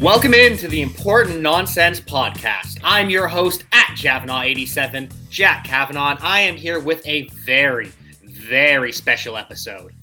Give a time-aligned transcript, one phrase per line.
[0.00, 2.80] Welcome into the Important Nonsense Podcast.
[2.82, 7.92] I'm your host at Javanaugh87, Jack Kavanaugh, and I am here with a very,
[8.24, 9.94] very special episode.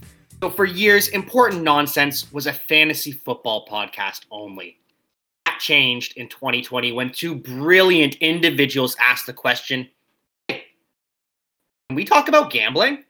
[0.41, 4.79] So, for years, Important Nonsense was a fantasy football podcast only.
[5.45, 9.87] That changed in 2020 when two brilliant individuals asked the question
[10.47, 10.63] "Hey,
[11.89, 13.03] Can we talk about gambling?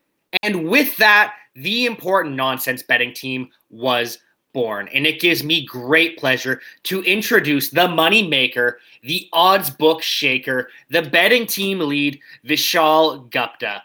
[0.43, 4.17] And with that, the Important Nonsense betting team was
[4.53, 4.87] born.
[4.89, 10.69] And it gives me great pleasure to introduce the money maker, the odds book shaker,
[10.89, 13.83] the betting team lead, Vishal Gupta.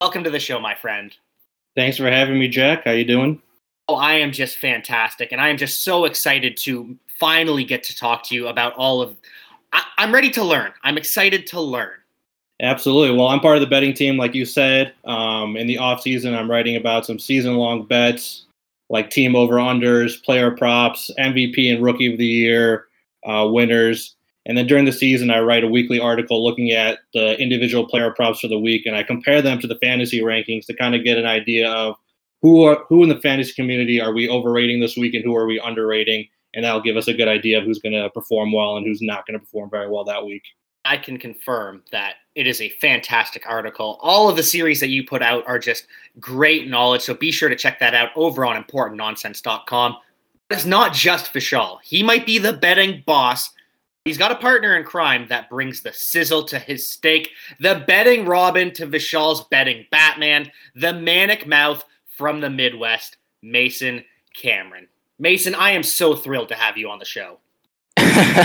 [0.00, 1.14] Welcome to the show, my friend.
[1.76, 2.84] Thanks for having me, Jack.
[2.84, 3.40] How you doing?
[3.88, 7.96] Oh, I am just fantastic, and I am just so excited to finally get to
[7.96, 9.16] talk to you about all of.
[9.72, 10.72] I, I'm ready to learn.
[10.84, 11.90] I'm excited to learn.
[12.62, 13.14] Absolutely.
[13.14, 14.94] Well, I'm part of the betting team, like you said.
[15.04, 18.44] Um, in the off season, I'm writing about some season long bets
[18.94, 22.86] like team over unders, player props, MVP and rookie of the year
[23.26, 24.14] uh, winners.
[24.46, 28.12] And then during the season, I write a weekly article looking at the individual player
[28.12, 31.02] props for the week, and I compare them to the fantasy rankings to kind of
[31.02, 31.96] get an idea of
[32.40, 35.46] who are who in the fantasy community are we overrating this week and who are
[35.46, 38.76] we underrating, and that'll give us a good idea of who's going to perform well
[38.76, 40.44] and who's not going to perform very well that week.
[40.84, 43.98] I can confirm that it is a fantastic article.
[44.00, 45.86] All of the series that you put out are just
[46.18, 49.96] great knowledge, so be sure to check that out over on importantnonsense.com.
[50.48, 51.78] But it's not just Vishal.
[51.82, 53.50] He might be the betting boss.
[54.04, 58.26] He's got a partner in crime that brings the sizzle to his steak, the betting
[58.26, 61.84] Robin to Vishal's betting Batman, the manic mouth
[62.16, 64.04] from the Midwest, Mason
[64.34, 64.88] Cameron.
[65.18, 67.38] Mason, I am so thrilled to have you on the show.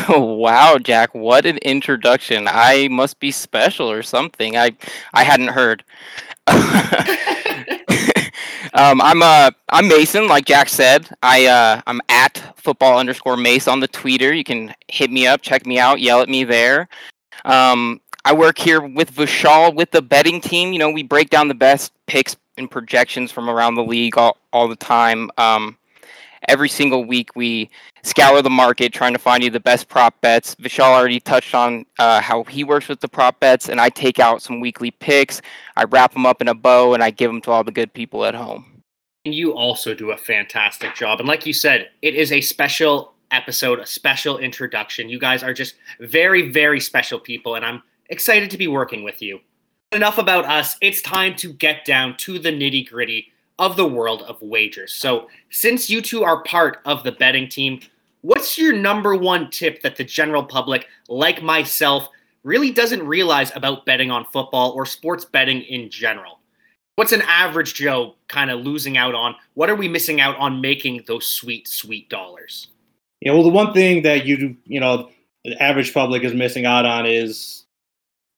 [0.10, 2.48] Wow, Jack, what an introduction.
[2.48, 4.58] I must be special or something.
[4.58, 4.72] I
[5.14, 5.84] I hadn't heard.
[8.74, 11.10] um, I'm uh I'm Mason, like Jack said.
[11.24, 14.34] I uh I'm at football underscore Mace on the Twitter.
[14.34, 16.88] You can hit me up, check me out, yell at me there.
[17.46, 20.74] Um, I work here with Vishal with the betting team.
[20.74, 24.38] You know, we break down the best picks and projections from around the league all,
[24.54, 25.32] all the time.
[25.38, 25.78] Um,
[26.50, 27.70] every single week we
[28.02, 30.56] scour the market trying to find you the best prop bets.
[30.56, 34.20] Vishal already touched on uh, how he works with the prop bets, and I take
[34.20, 35.42] out some weekly picks.
[35.78, 37.94] I wrap them up in a bow, and I give them to all the good
[37.94, 38.66] people at home.
[39.26, 41.20] And you also do a fantastic job.
[41.20, 45.08] And like you said, it is a special episode, a special introduction.
[45.08, 49.22] You guys are just very, very special people, and I'm excited to be working with
[49.22, 49.40] you.
[49.92, 50.78] Enough about us.
[50.82, 54.94] It's time to get down to the nitty gritty of the world of wagers.
[54.94, 57.82] So, since you two are part of the betting team,
[58.22, 62.08] what's your number one tip that the general public, like myself,
[62.44, 66.40] really doesn't realize about betting on football or sports betting in general?
[66.96, 69.36] What's an average Joe kind of losing out on?
[69.54, 72.70] What are we missing out on making those sweet, sweet dollars?
[73.22, 75.10] Yeah, well, the one thing that you you know
[75.44, 77.66] the average public is missing out on is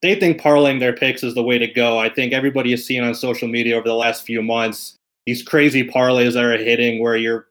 [0.01, 1.99] they think parlaying their picks is the way to go.
[1.99, 5.87] I think everybody has seen on social media over the last few months these crazy
[5.87, 7.47] parlays that are hitting where you're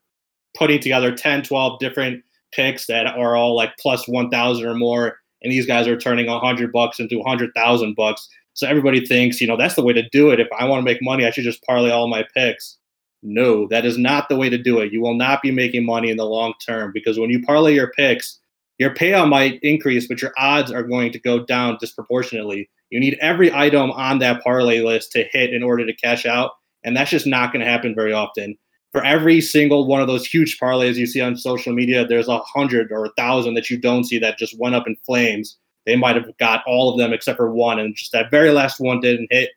[0.56, 2.22] putting together 10, 12 different
[2.52, 6.72] picks that are all like plus 1,000 or more, and these guys are turning 100
[6.72, 8.28] bucks into 100,000 bucks.
[8.54, 10.40] So everybody thinks, you know, that's the way to do it.
[10.40, 12.76] If I want to make money, I should just parlay all my picks.
[13.22, 14.92] No, that is not the way to do it.
[14.92, 17.92] You will not be making money in the long term because when you parlay your
[17.92, 18.38] picks,
[18.78, 22.68] your payout might increase, but your odds are going to go down disproportionately.
[22.88, 26.52] You need every item on that parlay list to hit in order to cash out,
[26.84, 28.56] and that's just not going to happen very often.
[28.92, 32.38] For every single one of those huge parlays you see on social media, there's a
[32.38, 35.58] hundred or a thousand that you don't see that just went up in flames.
[35.86, 38.80] They might have got all of them except for one, and just that very last
[38.80, 39.50] one didn't hit,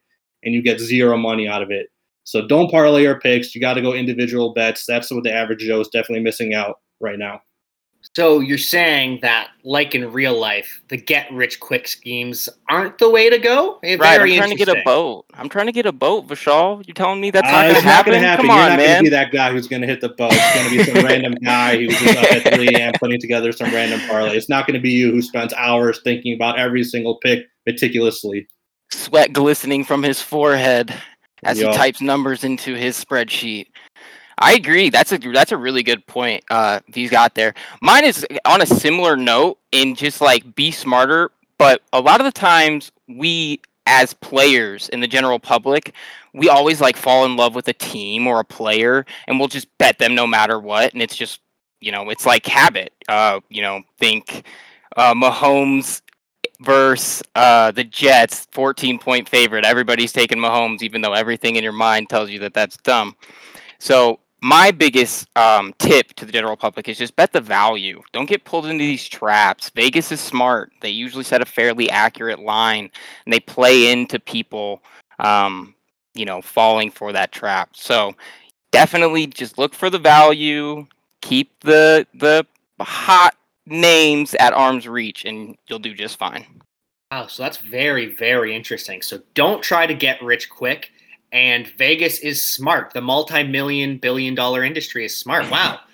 [0.44, 1.88] and you get zero money out of it.
[2.26, 3.54] So don't parlay your picks.
[3.54, 4.86] You got to go individual bets.
[4.86, 7.42] That's what the average Joe is definitely missing out right now.
[8.16, 13.10] So you're saying that, like in real life, the get rich quick schemes aren't the
[13.10, 13.80] way to go?
[13.82, 15.26] Eh, Right, very I'm trying to get a boat.
[15.34, 16.86] I'm trying to get a boat, Vishal.
[16.86, 18.12] You're telling me that's Uh, not going to happen?
[18.12, 18.46] going to happen.
[18.48, 19.04] Come You're on, not going to man.
[19.04, 20.32] be that guy who's going to hit the boat.
[20.34, 22.94] It's going to be some random guy who's just up at 3 a.m.
[23.00, 24.36] putting together some random parlay.
[24.36, 28.48] It's not going to be you who spends hours thinking about every single pick meticulously.
[28.92, 30.94] Sweat glistening from his forehead
[31.44, 31.72] as Yup.
[31.72, 33.68] he types numbers into his spreadsheet.
[34.38, 34.90] I agree.
[34.90, 36.44] That's a that's a really good point.
[36.50, 37.54] Uh, he's got there.
[37.82, 41.32] Mine is on a similar note in just like be smarter.
[41.58, 45.94] But a lot of the times we as players in the general public,
[46.34, 49.68] we always like fall in love with a team or a player, and we'll just
[49.78, 50.94] bet them no matter what.
[50.94, 51.42] And it's just
[51.80, 52.94] you know it's like habit.
[53.08, 54.46] Uh, you know, think
[54.98, 56.02] uh, Mahomes
[56.62, 59.66] versus uh, the Jets, 14 point favorite.
[59.66, 63.16] Everybody's taking Mahomes, even though everything in your mind tells you that that's dumb.
[63.80, 68.02] So my biggest um, tip to the general public is just bet the value.
[68.12, 69.70] Don't get pulled into these traps.
[69.70, 70.74] Vegas is smart.
[70.82, 72.92] They usually set a fairly accurate line,
[73.26, 74.84] and they play into people,
[75.20, 75.74] um,
[76.14, 77.70] you know, falling for that trap.
[77.74, 78.16] So
[78.72, 80.86] definitely just look for the value.
[81.22, 82.46] Keep the the
[82.82, 86.46] hot names at arm's reach, and you'll do just fine.
[87.14, 89.02] Wow, so that's very, very interesting.
[89.04, 90.92] So don't try to get rich quick.
[91.34, 92.94] And Vegas is smart.
[92.94, 95.50] The multi-million, billion-dollar industry is smart.
[95.52, 95.80] Wow.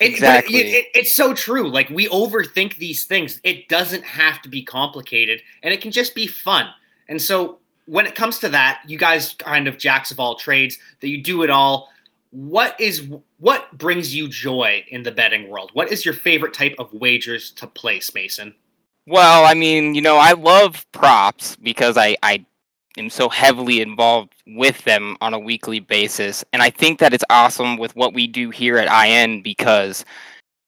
[0.00, 0.60] It, Exactly.
[0.60, 1.68] It, it- it's so true.
[1.68, 3.40] Like we overthink these things.
[3.42, 6.68] It doesn't have to be complicated, and it can just be fun.
[7.08, 10.78] And so when it comes to that, you guys kind of jacks of all trades.
[11.00, 11.88] That you do it all.
[12.30, 13.08] What is
[13.38, 15.70] what brings you joy in the betting world?
[15.72, 18.54] What is your favorite type of wagers to place, Mason?
[19.08, 22.44] Well, I mean, you know, I love props because I, I
[22.96, 26.44] am so heavily involved with them on a weekly basis.
[26.52, 30.04] And I think that it's awesome with what we do here at IN because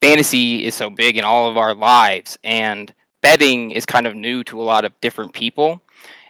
[0.01, 2.39] fantasy is so big in all of our lives.
[2.45, 5.81] And betting is kind of new to a lot of different people.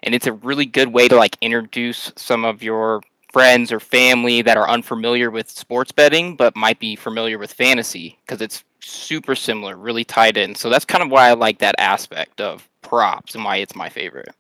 [0.03, 3.03] And it's a really good way to like introduce some of your
[3.33, 8.19] friends or family that are unfamiliar with sports betting but might be familiar with fantasy
[8.25, 10.55] because it's super similar, really tied in.
[10.55, 13.89] So that's kind of why I like that aspect of props and why it's my
[13.89, 14.35] favorite.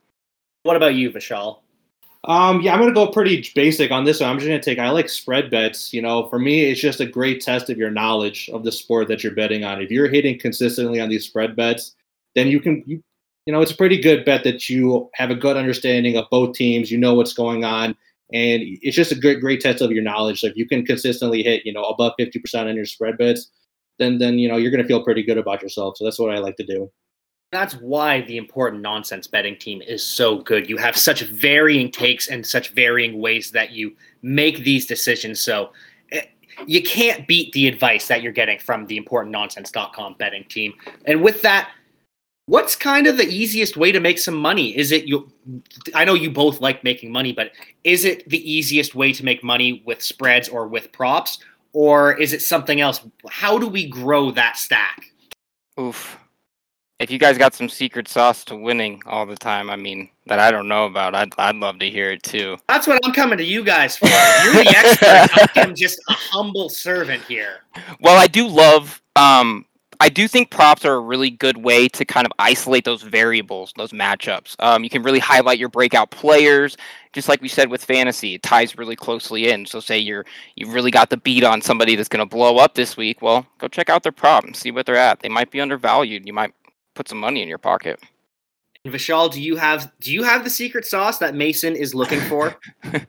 [0.62, 1.61] What about you, Vishal?
[2.25, 4.29] Um, yeah, I'm gonna go pretty basic on this one.
[4.29, 4.79] I'm just gonna take.
[4.79, 5.93] I like spread bets.
[5.95, 9.09] You know, for me, it's just a great test of your knowledge of the sport
[9.09, 9.81] that you're betting on.
[9.81, 11.95] If you're hitting consistently on these spread bets,
[12.35, 13.03] then you can, you,
[13.47, 16.55] you know, it's a pretty good bet that you have a good understanding of both
[16.55, 16.91] teams.
[16.91, 17.97] You know what's going on,
[18.33, 20.41] and it's just a great, great test of your knowledge.
[20.41, 23.51] So if you can consistently hit, you know, above 50% on your spread bets,
[23.99, 25.97] then then you know you're gonna feel pretty good about yourself.
[25.97, 26.91] So that's what I like to do.
[27.52, 30.69] That's why the important nonsense betting team is so good.
[30.69, 35.41] You have such varying takes and such varying ways that you make these decisions.
[35.41, 35.73] So
[36.12, 36.23] eh,
[36.67, 40.75] you can't beat the advice that you're getting from the important importantnonsense.com betting team.
[41.06, 41.70] And with that,
[42.47, 44.76] what's kind of the easiest way to make some money?
[44.76, 45.29] Is it you
[45.93, 47.50] I know you both like making money, but
[47.82, 51.41] is it the easiest way to make money with spreads or with props
[51.73, 53.00] or is it something else?
[53.29, 55.06] How do we grow that stack?
[55.81, 56.20] Oof.
[57.00, 60.38] If you guys got some secret sauce to winning all the time, I mean, that
[60.38, 62.58] I don't know about, I'd, I'd love to hear it too.
[62.69, 64.06] That's what I'm coming to you guys for.
[64.06, 65.50] You're the expert.
[65.56, 67.61] I'm just a humble servant here.
[68.00, 69.00] Well, I do love.
[69.17, 69.64] Um,
[70.02, 73.75] I do think props are a really good way to kind of isolate those variables,
[73.76, 74.56] those matchups.
[74.58, 76.79] Um, you can really highlight your breakout players,
[77.12, 78.35] just like we said with fantasy.
[78.35, 79.67] It ties really closely in.
[79.67, 80.25] So, say you're
[80.56, 83.20] you really got the beat on somebody that's going to blow up this week.
[83.20, 85.20] Well, go check out their prop and see what they're at.
[85.20, 86.26] They might be undervalued.
[86.26, 86.55] You might
[87.00, 87.99] put some money in your pocket.
[88.85, 92.20] And Vishal, do you have do you have the secret sauce that Mason is looking
[92.23, 92.56] for?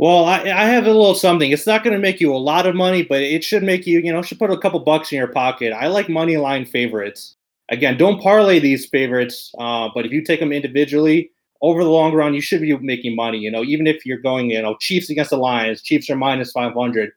[0.00, 1.50] Well, I, I have a little something.
[1.50, 3.98] It's not going to make you a lot of money, but it should make you,
[3.98, 5.72] you know, should put a couple bucks in your pocket.
[5.72, 7.34] I like money line favorites.
[7.68, 12.14] Again, don't parlay these favorites, uh, but if you take them individually over the long
[12.14, 13.38] run, you should be making money.
[13.38, 16.52] You know, even if you're going, you know, Chiefs against the Lions, Chiefs are minus
[16.52, 17.10] 500.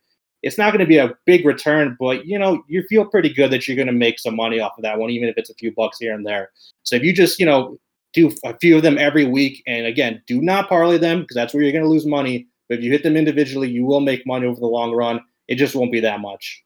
[0.43, 3.51] It's not going to be a big return, but you know, you feel pretty good
[3.51, 5.55] that you're going to make some money off of that one, even if it's a
[5.55, 6.49] few bucks here and there.
[6.83, 7.77] So if you just, you know,
[8.13, 11.53] do a few of them every week, and again, do not parlay them because that's
[11.53, 12.47] where you're going to lose money.
[12.67, 15.21] But if you hit them individually, you will make money over the long run.
[15.47, 16.63] It just won't be that much.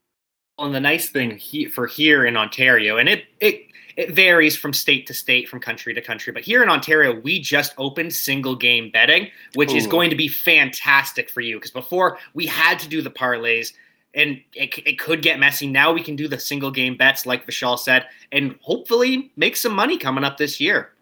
[0.57, 4.55] Well, and the nice thing he, for here in Ontario, and it it it varies
[4.55, 8.13] from state to state, from country to country, but here in Ontario, we just opened
[8.13, 12.79] single game betting, which is going to be fantastic for you because before we had
[12.79, 13.73] to do the parlays.
[14.17, 15.67] And it, it could get messy.
[15.67, 19.75] Now we can do the single game bets, like Vishal said, and hopefully make some
[19.75, 20.93] money coming up this year.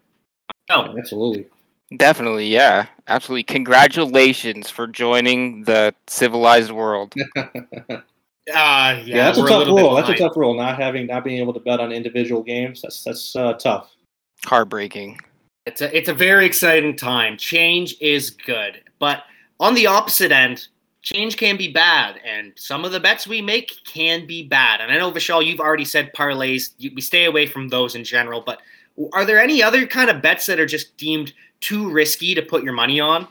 [0.68, 1.46] Oh, Absolutely.
[1.96, 3.44] Definitely, yeah, absolutely.
[3.44, 7.14] Congratulations for joining the civilized world.
[8.48, 9.94] Uh, yeah, Yeah, that's a tough little bit rule.
[9.94, 10.54] That's a tough rule.
[10.54, 12.82] Not having, not being able to bet on individual games.
[12.82, 13.90] That's that's uh, tough.
[14.44, 15.18] Heartbreaking.
[15.66, 17.38] It's a it's a very exciting time.
[17.38, 19.24] Change is good, but
[19.60, 20.68] on the opposite end,
[21.00, 24.82] change can be bad, and some of the bets we make can be bad.
[24.82, 26.74] And I know Vishal, you've already said parlays.
[26.76, 28.60] You, we stay away from those in general, but
[29.14, 32.62] are there any other kind of bets that are just deemed too risky to put
[32.62, 33.26] your money on?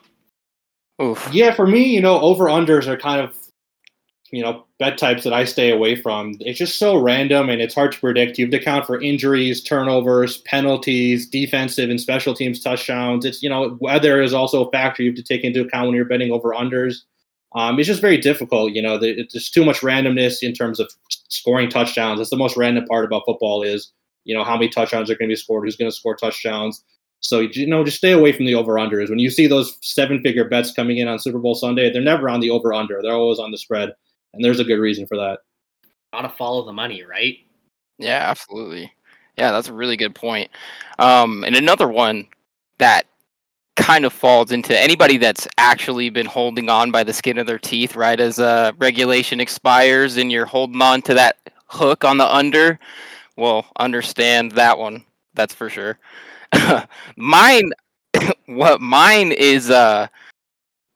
[1.01, 1.29] Oof.
[1.31, 3.35] Yeah, for me, you know, over unders are kind of
[4.33, 6.37] you know bet types that I stay away from.
[6.39, 8.39] It's just so random and it's hard to predict.
[8.39, 13.25] You have to account for injuries, turnovers, penalties, defensive and special teams touchdowns.
[13.25, 15.95] It's you know weather is also a factor you have to take into account when
[15.95, 16.95] you're betting over unders.
[17.55, 18.73] Um, it's just very difficult.
[18.73, 20.91] You know, there's too much randomness in terms of
[21.29, 22.19] scoring touchdowns.
[22.19, 23.91] That's the most random part about football is
[24.23, 26.83] you know how many touchdowns are going to be scored, who's going to score touchdowns.
[27.19, 29.09] So you know, just stay away from the over unders.
[29.09, 32.29] When you see those seven figure bets coming in on Super Bowl Sunday, they're never
[32.29, 32.99] on the over under.
[33.01, 33.93] They're always on the spread,
[34.33, 35.39] and there's a good reason for that.
[36.11, 37.37] Gotta follow the money, right?
[37.97, 38.91] Yeah, absolutely.
[39.37, 40.49] Yeah, that's a really good point.
[40.99, 42.27] Um, and another one
[42.77, 43.07] that
[43.75, 47.57] kind of falls into anybody that's actually been holding on by the skin of their
[47.57, 48.19] teeth, right?
[48.19, 52.79] As uh, regulation expires and you're holding on to that hook on the under,
[53.35, 55.03] well, understand that one.
[55.33, 55.97] That's for sure.
[57.17, 57.71] mine
[58.45, 60.07] what mine is uh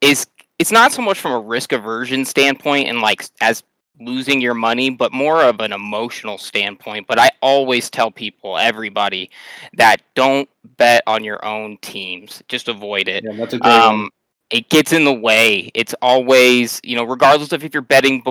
[0.02, 0.28] is
[0.60, 3.64] it's not so much from a risk aversion standpoint and like as
[4.00, 7.08] losing your money but more of an emotional standpoint.
[7.08, 9.30] But i always tell people everybody
[9.78, 12.44] that don't bet on your own teams.
[12.48, 13.24] Just avoid it.
[13.24, 13.82] Yeah, that's a great one.
[13.82, 14.10] um
[14.50, 15.72] it gets in the way.
[15.74, 18.22] It's always you know regardless of if you're betting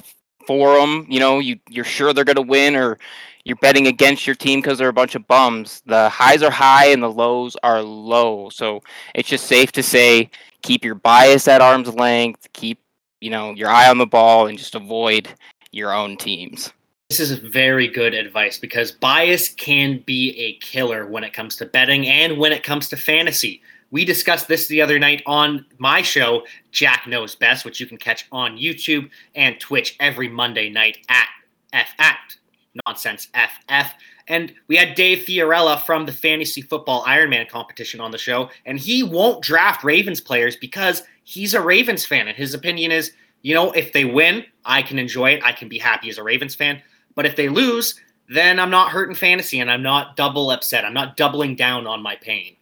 [0.46, 2.98] before them you know you you're sure they're going to win or
[3.44, 5.80] you're betting against your team because they're a bunch of bums.
[5.86, 8.48] The highs are high and the lows are low.
[8.50, 8.82] So
[9.14, 10.30] it's just safe to say
[10.62, 12.80] keep your bias at arm's length keep
[13.20, 15.28] you know your eye on the ball and just avoid
[15.72, 16.72] your own teams.
[17.08, 21.66] This is very good advice because bias can be a killer when it comes to
[21.66, 23.62] betting and when it comes to fantasy.
[23.96, 27.96] We discussed this the other night on my show, Jack Knows Best, which you can
[27.96, 31.26] catch on YouTube and Twitch every Monday night at
[31.72, 32.40] F Act
[32.84, 33.94] Nonsense FF.
[34.28, 38.78] And we had Dave Fiorella from the Fantasy Football Ironman competition on the show, and
[38.78, 43.54] he won't draft Ravens players because he's a Ravens fan, and his opinion is, you
[43.54, 45.42] know, if they win, I can enjoy it.
[45.42, 46.82] I can be happy as a Ravens fan.
[47.14, 47.98] But if they lose,
[48.28, 50.84] then I'm not hurting fantasy and I'm not double upset.
[50.84, 52.56] I'm not doubling down on my pain.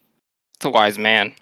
[0.65, 1.35] A wise man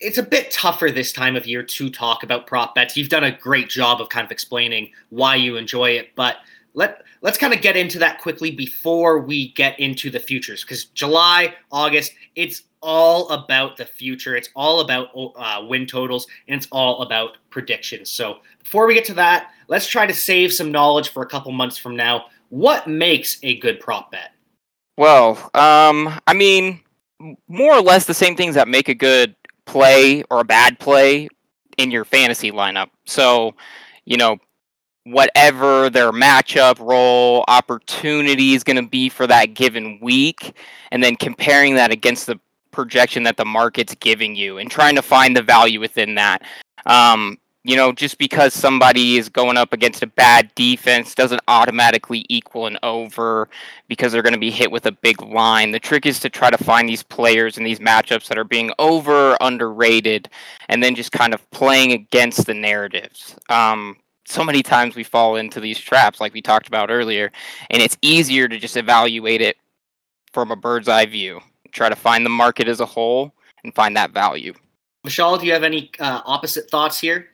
[0.00, 2.96] It's a bit tougher this time of year to talk about prop bets.
[2.96, 6.36] You've done a great job of kind of explaining why you enjoy it, but
[6.74, 10.86] let let's kind of get into that quickly before we get into the futures because
[10.86, 14.34] July, August, it's all about the future.
[14.34, 18.10] It's all about uh, win totals and it's all about predictions.
[18.10, 21.52] So before we get to that, let's try to save some knowledge for a couple
[21.52, 22.26] months from now.
[22.48, 24.32] What makes a good prop bet?
[24.98, 26.80] Well, um, I mean,
[27.48, 31.28] more or less the same things that make a good play or a bad play
[31.78, 32.90] in your fantasy lineup.
[33.06, 33.54] So,
[34.04, 34.38] you know,
[35.04, 40.56] whatever their matchup role opportunity is going to be for that given week,
[40.90, 42.38] and then comparing that against the
[42.70, 46.42] projection that the market's giving you and trying to find the value within that.
[46.86, 52.26] Um, you know, just because somebody is going up against a bad defense doesn't automatically
[52.28, 53.48] equal an over
[53.86, 55.70] because they're going to be hit with a big line.
[55.70, 58.72] The trick is to try to find these players in these matchups that are being
[58.80, 60.28] over, underrated,
[60.68, 63.36] and then just kind of playing against the narratives.
[63.48, 67.30] Um, so many times we fall into these traps, like we talked about earlier,
[67.70, 69.56] and it's easier to just evaluate it
[70.32, 71.40] from a bird's eye view.
[71.70, 74.52] Try to find the market as a whole and find that value.
[75.06, 77.30] Vishal, do you have any uh, opposite thoughts here?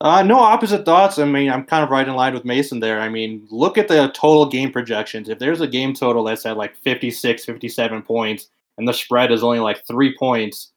[0.00, 1.18] Uh, no opposite thoughts.
[1.18, 3.00] I mean, I'm kind of right in line with Mason there.
[3.00, 5.28] I mean, look at the total game projections.
[5.28, 9.42] If there's a game total that's at like 56, 57 points, and the spread is
[9.42, 10.72] only like three points,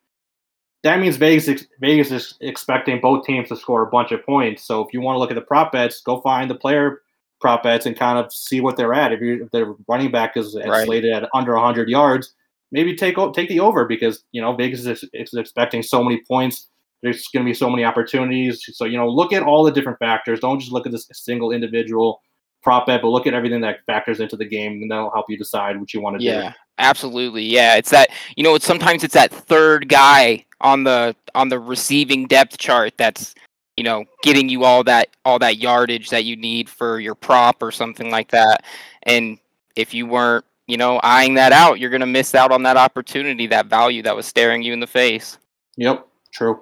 [0.83, 4.63] that means Vegas Vegas is expecting both teams to score a bunch of points.
[4.63, 7.01] So if you want to look at the prop bets, go find the player
[7.41, 9.11] prop bets and kind of see what they're at.
[9.11, 10.85] If, you if their running back is Right.
[10.85, 12.33] slated at under 100 yards,
[12.71, 16.69] maybe take take the over because you know Vegas is, is expecting so many points.
[17.01, 18.65] There's going to be so many opportunities.
[18.73, 20.39] So you know, look at all the different factors.
[20.39, 22.21] Don't just look at this single individual
[22.61, 25.37] prop bet, but look at everything that factors into the game, and that'll help you
[25.37, 26.25] decide what you want to do.
[26.25, 27.43] Yeah, absolutely.
[27.43, 31.59] Yeah, it's that you know, it's sometimes it's that third guy on the on the
[31.59, 33.33] receiving depth chart that's
[33.77, 37.61] you know getting you all that all that yardage that you need for your prop
[37.61, 38.63] or something like that.
[39.03, 39.37] And
[39.75, 43.47] if you weren't you know eyeing that out, you're gonna miss out on that opportunity,
[43.47, 45.37] that value that was staring you in the face.
[45.77, 46.61] Yep, true.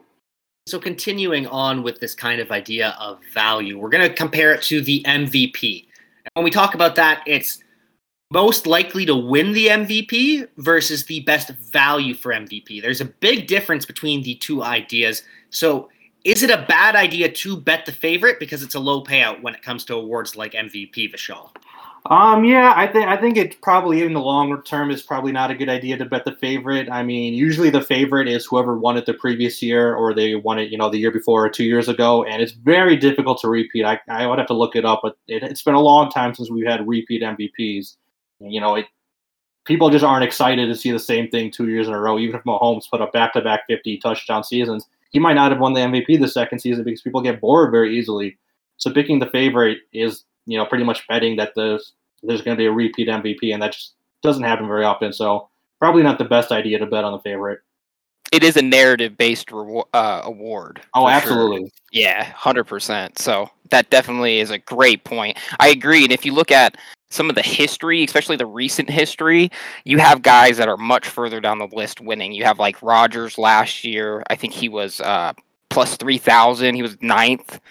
[0.68, 4.62] So continuing on with this kind of idea of value, we're going to compare it
[4.64, 5.88] to the MVP.
[6.26, 7.64] And when we talk about that, it's
[8.32, 12.82] most likely to win the MVP versus the best value for MVP.
[12.82, 15.24] There's a big difference between the two ideas.
[15.52, 15.90] So
[16.26, 19.56] is it a bad idea to bet the favorite because it's a low payout when
[19.56, 21.50] it comes to awards like MVP, Vishal?
[22.10, 25.52] Um, yeah, I think I think it probably in the longer term is probably not
[25.52, 26.90] a good idea to bet the favorite.
[26.90, 30.58] I mean, usually the favorite is whoever won it the previous year or they won
[30.58, 33.50] it, you know, the year before or two years ago, and it's very difficult to
[33.50, 33.84] repeat.
[33.84, 36.34] I I would have to look it up, but it, it's been a long time
[36.34, 37.98] since we've had repeat MVPs.
[38.40, 38.86] You know, it
[39.66, 42.18] people just aren't excited to see the same thing two years in a row.
[42.20, 45.82] Even if Mahomes put up back-to-back 50 touchdown seasons, he might not have won the
[45.82, 48.38] MVP the second season because people get bored very easily.
[48.78, 52.62] So picking the favorite is you know, pretty much betting that there's there's going to
[52.62, 55.14] be a repeat MVP, and that just doesn't happen very often.
[55.14, 57.60] So probably not the best idea to bet on the favorite.
[58.32, 60.82] It is a narrative-based reward, uh, award.
[60.94, 61.18] Oh, for sure.
[61.18, 61.72] absolutely.
[61.94, 63.18] Yeah, hundred percent.
[63.20, 65.38] So that definitely is a great point.
[65.60, 66.04] I agree.
[66.04, 66.76] And if you look at
[67.10, 69.50] some of the history, especially the recent history,
[69.86, 72.34] you have guys that are much further down the list winning.
[72.34, 74.24] You have like Rodgers last year.
[74.30, 75.32] I think he was uh,
[75.70, 76.76] plus three thousand.
[76.76, 77.62] He was ninth.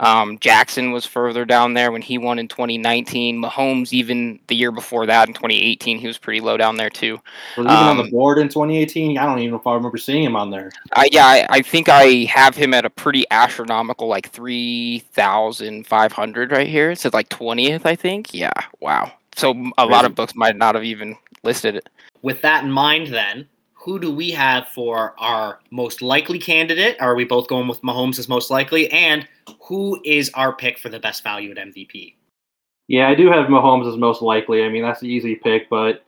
[0.00, 3.42] Um, Jackson was further down there when he won in 2019.
[3.42, 7.18] Mahomes, even the year before that in 2018, he was pretty low down there too.
[7.56, 9.18] Was he even on the Um, board in 2018?
[9.18, 10.70] I don't even know if I remember seeing him on there.
[10.92, 16.68] I, yeah, I, I think I have him at a pretty astronomical like 3,500 right
[16.68, 16.90] here.
[16.90, 18.34] It says like 20th, I think.
[18.34, 19.10] Yeah, wow.
[19.36, 21.88] So m- a lot of books might not have even listed it.
[22.22, 23.46] With that in mind, then,
[23.86, 27.00] who do we have for our most likely candidate?
[27.00, 28.90] Are we both going with Mahomes as most likely?
[28.90, 29.28] And
[29.62, 32.14] who is our pick for the best value at MVP?
[32.88, 34.64] Yeah, I do have Mahomes as most likely.
[34.64, 36.04] I mean, that's the easy pick, but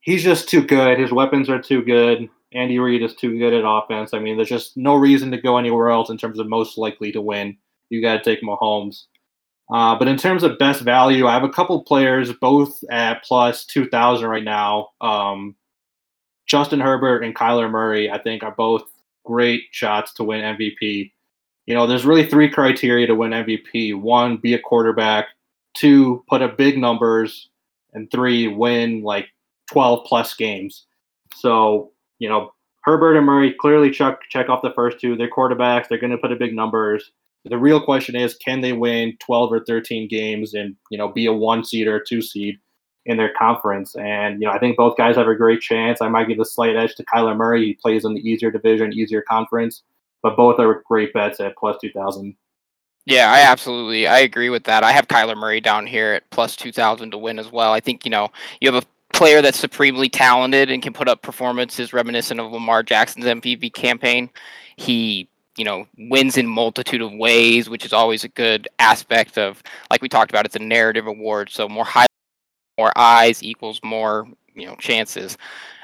[0.00, 0.98] he's just too good.
[0.98, 2.26] His weapons are too good.
[2.54, 4.14] Andy Reid is too good at offense.
[4.14, 7.12] I mean, there's just no reason to go anywhere else in terms of most likely
[7.12, 7.54] to win.
[7.90, 9.04] You got to take Mahomes.
[9.70, 13.66] Uh, but in terms of best value, I have a couple players both at plus
[13.66, 14.88] 2,000 right now.
[15.02, 15.54] Um,
[16.50, 18.82] Justin Herbert and Kyler Murray, I think, are both
[19.24, 21.12] great shots to win MVP.
[21.66, 24.00] You know, there's really three criteria to win MVP.
[24.00, 25.28] One, be a quarterback
[25.74, 27.50] two, put up big numbers,
[27.92, 29.28] and three, win like
[29.70, 30.86] 12 plus games.
[31.36, 32.52] So, you know,
[32.82, 35.14] Herbert and Murray clearly check check off the first two.
[35.14, 35.86] They're quarterbacks.
[35.88, 37.12] They're going to put up big numbers.
[37.44, 41.26] The real question is, can they win 12 or 13 games and you know be
[41.26, 42.58] a one seed or a two seed
[43.06, 43.96] in their conference?
[43.96, 46.00] And you know, I think both guys have a great chance.
[46.00, 47.64] I might give a slight edge to Kyler Murray.
[47.64, 49.82] He plays in the easier division, easier conference,
[50.22, 52.34] but both are great bets at plus 2,000.
[53.06, 54.84] Yeah, I absolutely I agree with that.
[54.84, 57.72] I have Kyler Murray down here at plus two thousand to win as well.
[57.72, 58.28] I think you know
[58.60, 62.82] you have a player that's supremely talented and can put up performances reminiscent of Lamar
[62.82, 64.30] Jackson's MVP campaign.
[64.76, 69.62] He you know wins in multitude of ways, which is always a good aspect of
[69.90, 70.44] like we talked about.
[70.44, 72.06] It's a narrative award, so more high,
[72.80, 75.36] more eyes equals more you know chances.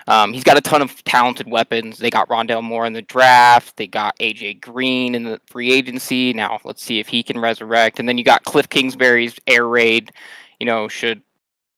[0.09, 1.99] Um, he's got a ton of talented weapons.
[1.99, 3.77] They got Rondale Moore in the draft.
[3.77, 6.33] They got AJ Green in the free agency.
[6.33, 7.99] Now let's see if he can resurrect.
[7.99, 10.13] And then you got Cliff Kingsbury's air raid.
[10.61, 11.21] You know, should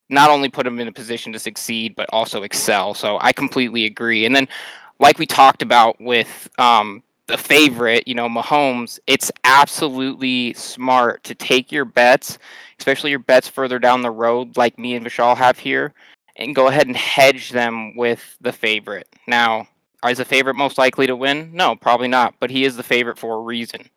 [0.09, 2.95] not only put him in a position to succeed but also excel.
[2.95, 4.25] So I completely agree.
[4.25, 4.47] And then,
[5.01, 11.35] like we talked about with um, the favorite, you know, Mahomes, it's absolutely smart to
[11.35, 12.39] take your bets,
[12.79, 15.93] especially your bets further down the road, like me and Vishal have here,
[16.37, 19.09] and go ahead and hedge them with the favorite.
[19.27, 19.69] Now,
[20.09, 21.51] is the favorite most likely to win?
[21.53, 23.89] No, probably not, but he is the favorite for a reason.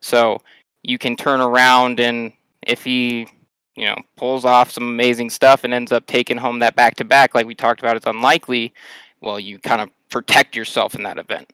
[0.00, 0.40] So
[0.82, 3.28] you can turn around and if he,
[3.76, 7.04] you know, pulls off some amazing stuff and ends up taking home that back to
[7.04, 8.72] back, like we talked about, it's unlikely.
[9.20, 11.52] Well, you kind of protect yourself in that event.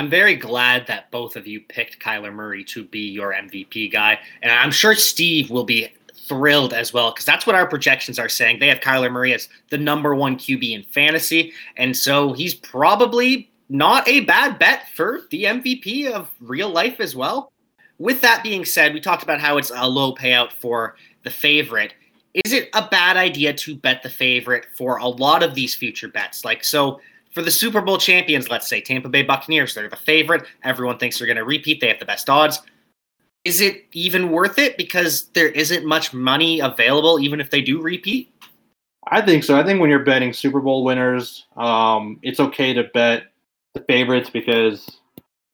[0.00, 4.18] I'm very glad that both of you picked Kyler Murray to be your MVP guy.
[4.40, 5.92] And I'm sure Steve will be
[6.26, 8.60] thrilled as well because that's what our projections are saying.
[8.60, 11.52] They have Kyler Murray as the number one QB in fantasy.
[11.76, 17.14] And so he's probably not a bad bet for the MVP of real life as
[17.14, 17.52] well.
[17.98, 21.92] With that being said, we talked about how it's a low payout for the favorite.
[22.32, 26.08] Is it a bad idea to bet the favorite for a lot of these future
[26.08, 26.42] bets?
[26.42, 30.44] Like, so for the Super Bowl champions, let's say Tampa Bay Buccaneers, they're the favorite.
[30.64, 31.80] Everyone thinks they're going to repeat.
[31.80, 32.60] They have the best odds.
[33.44, 37.80] Is it even worth it because there isn't much money available, even if they do
[37.80, 38.32] repeat?
[39.10, 39.58] I think so.
[39.58, 43.24] I think when you're betting Super Bowl winners, um, it's okay to bet
[43.74, 44.98] the favorites because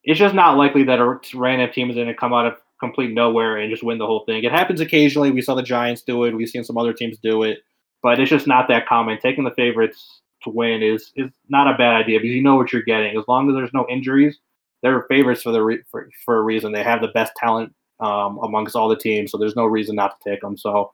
[0.03, 3.15] it's just not likely that a random team is going to come out of complete
[3.15, 4.43] nowhere and just win the whole thing.
[4.43, 5.31] It happens occasionally.
[5.31, 6.35] We saw the Giants do it.
[6.35, 7.61] We've seen some other teams do it,
[8.03, 9.19] but it's just not that common.
[9.21, 12.73] Taking the favorites to win is is not a bad idea because you know what
[12.73, 13.17] you're getting.
[13.17, 14.39] As long as there's no injuries,
[14.83, 16.73] they're favorites for the re- for, for a reason.
[16.73, 20.19] They have the best talent um, amongst all the teams, so there's no reason not
[20.21, 20.57] to take them.
[20.57, 20.93] So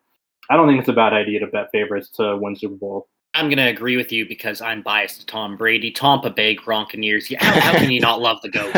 [0.50, 3.08] I don't think it's a bad idea to bet favorites to win Super Bowl.
[3.34, 5.90] I'm going to agree with you because I'm biased to Tom Brady.
[5.90, 7.30] Tampa Bay Gronkaneers.
[7.30, 8.76] Yeah, how, how can you not love the GOAT?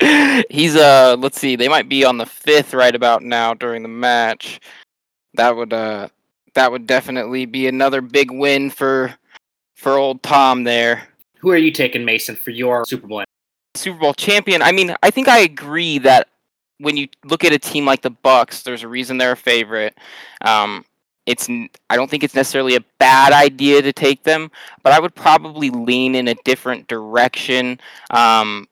[0.50, 3.88] He's uh let's see, they might be on the fifth right about now during the
[3.88, 4.60] match.
[5.34, 6.08] That would uh
[6.54, 9.14] that would definitely be another big win for
[9.82, 11.08] for old Tom there.
[11.40, 13.24] Who are you taking, Mason, for your Super Bowl?
[13.74, 14.62] Super Bowl champion.
[14.62, 16.28] I mean, I think I agree that
[16.78, 19.98] when you look at a team like the Bucs, there's a reason they're a favorite.
[20.42, 20.84] Um,
[21.26, 24.50] it's I don't think it's necessarily a bad idea to take them,
[24.82, 27.80] but I would probably lean in a different direction.
[28.10, 28.68] Um,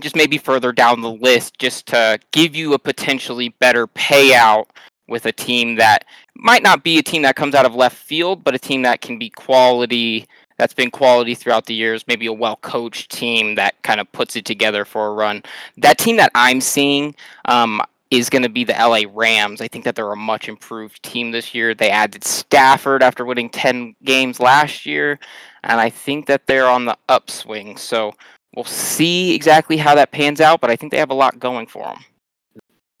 [0.00, 4.66] just maybe further down the list, just to give you a potentially better payout
[5.10, 8.42] with a team that might not be a team that comes out of left field,
[8.42, 10.26] but a team that can be quality
[10.60, 14.36] that's been quality throughout the years, maybe a well coached team that kind of puts
[14.36, 15.42] it together for a run.
[15.78, 17.14] That team that I'm seeing
[17.46, 19.62] um, is going to be the LA Rams.
[19.62, 21.74] I think that they're a much improved team this year.
[21.74, 25.18] They added Stafford after winning 10 games last year,
[25.64, 27.78] and I think that they're on the upswing.
[27.78, 28.12] So
[28.54, 31.68] we'll see exactly how that pans out, but I think they have a lot going
[31.68, 32.04] for them.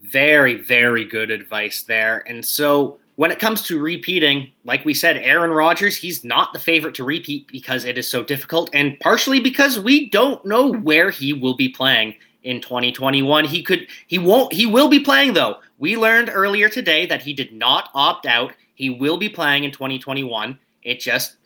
[0.02, 2.24] Very, very good advice there.
[2.26, 6.58] And so when it comes to repeating, like we said, Aaron Rodgers, he's not the
[6.58, 11.10] favorite to repeat because it is so difficult, and partially because we don't know where
[11.10, 13.44] he will be playing in 2021.
[13.44, 15.56] He could, he won't, he will be playing though.
[15.78, 18.54] We learned earlier today that he did not opt out.
[18.74, 20.58] He will be playing in 2021.
[20.82, 21.36] It just,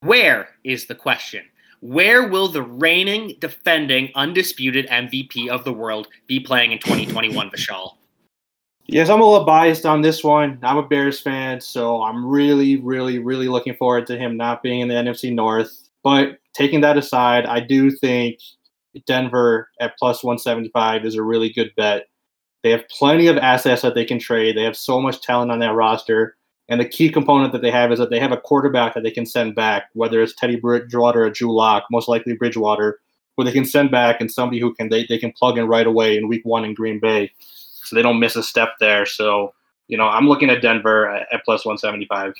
[0.00, 1.44] where is the question?
[1.80, 7.96] Where will the reigning, defending, undisputed MVP of the world be playing in 2021, Vishal?
[8.88, 10.58] Yes, I'm a little biased on this one.
[10.62, 14.80] I'm a Bears fan, so I'm really, really, really looking forward to him not being
[14.80, 15.88] in the NFC North.
[16.04, 18.38] But taking that aside, I do think
[19.06, 22.06] Denver at plus 175 is a really good bet.
[22.62, 24.56] They have plenty of assets that they can trade.
[24.56, 26.36] They have so much talent on that roster.
[26.68, 29.10] And the key component that they have is that they have a quarterback that they
[29.10, 32.98] can send back, whether it's Teddy Bridgewater or Drew Lock, most likely Bridgewater,
[33.36, 35.86] who they can send back and somebody who can they, they can plug in right
[35.86, 39.06] away in week one in Green Bay so they don't miss a step there.
[39.06, 39.54] So,
[39.86, 42.34] you know, I'm looking at Denver at, at plus 175.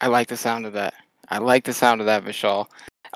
[0.00, 0.94] I like the sound of that.
[1.28, 2.66] I like the sound of that, Vishal.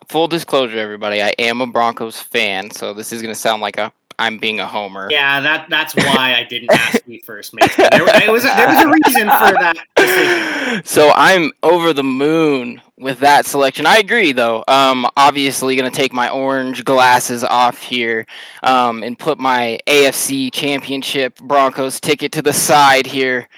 [0.09, 3.79] Full disclosure, everybody, I am a Broncos fan, so this is going to sound like
[3.79, 5.09] a I'm being a homer.
[5.11, 7.87] Yeah, that that's why I didn't ask you first, Mason.
[7.91, 10.85] There, there was a, there was a reason for that decision.
[10.85, 13.87] So I'm over the moon with that selection.
[13.87, 14.65] I agree, though.
[14.69, 18.27] Um, obviously, going to take my orange glasses off here
[18.63, 23.49] um, and put my AFC Championship Broncos ticket to the side here.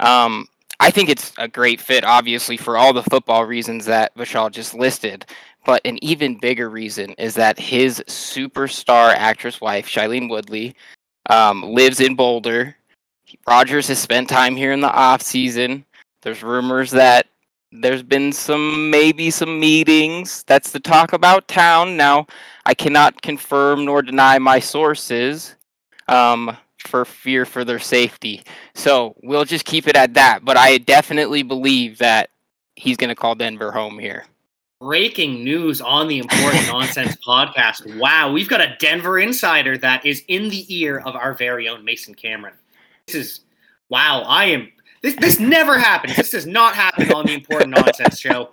[0.00, 0.46] Um,
[0.78, 4.74] I think it's a great fit, obviously, for all the football reasons that Vishal just
[4.74, 5.24] listed.
[5.66, 10.76] But an even bigger reason is that his superstar actress wife, Shailene Woodley,
[11.28, 12.76] um, lives in Boulder.
[13.48, 15.84] Rodgers has spent time here in the off season.
[16.22, 17.26] There's rumors that
[17.72, 20.44] there's been some maybe some meetings.
[20.46, 21.96] That's the talk about town.
[21.96, 22.28] Now,
[22.64, 25.56] I cannot confirm nor deny my sources
[26.06, 28.44] um, for fear for their safety.
[28.76, 30.44] So we'll just keep it at that.
[30.44, 32.30] But I definitely believe that
[32.76, 34.26] he's going to call Denver home here.
[34.80, 37.98] Breaking news on the Important Nonsense podcast.
[37.98, 41.82] Wow, we've got a Denver insider that is in the ear of our very own
[41.82, 42.52] Mason Cameron.
[43.06, 43.40] This is
[43.88, 44.22] wow.
[44.26, 45.16] I am this.
[45.16, 46.16] This never happens.
[46.16, 48.50] This does not happen on the Important Nonsense show.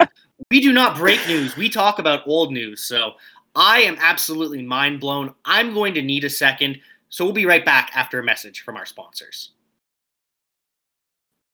[0.49, 1.57] We do not break news.
[1.57, 2.81] We talk about old news.
[2.81, 3.13] So
[3.55, 5.33] I am absolutely mind blown.
[5.43, 6.79] I'm going to need a second.
[7.09, 9.51] So we'll be right back after a message from our sponsors.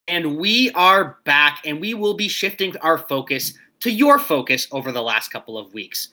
[0.08, 4.92] And we are back, and we will be shifting our focus to your focus over
[4.92, 6.10] the last couple of weeks.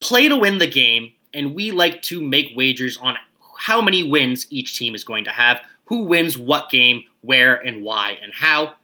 [0.00, 3.16] Play to win the game, and we like to make wagers on
[3.58, 7.82] how many wins each team is going to have, who wins what game, where, and
[7.82, 8.74] why, and how.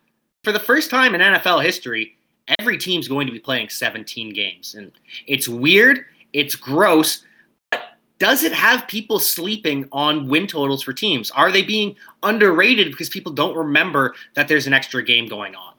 [0.44, 2.16] For the first time in NFL history,
[2.58, 4.74] every team's going to be playing 17 games.
[4.74, 4.92] And
[5.26, 7.24] it's weird, it's gross,
[7.70, 7.82] but
[8.18, 11.30] does it have people sleeping on win totals for teams?
[11.32, 15.74] Are they being underrated because people don't remember that there's an extra game going on?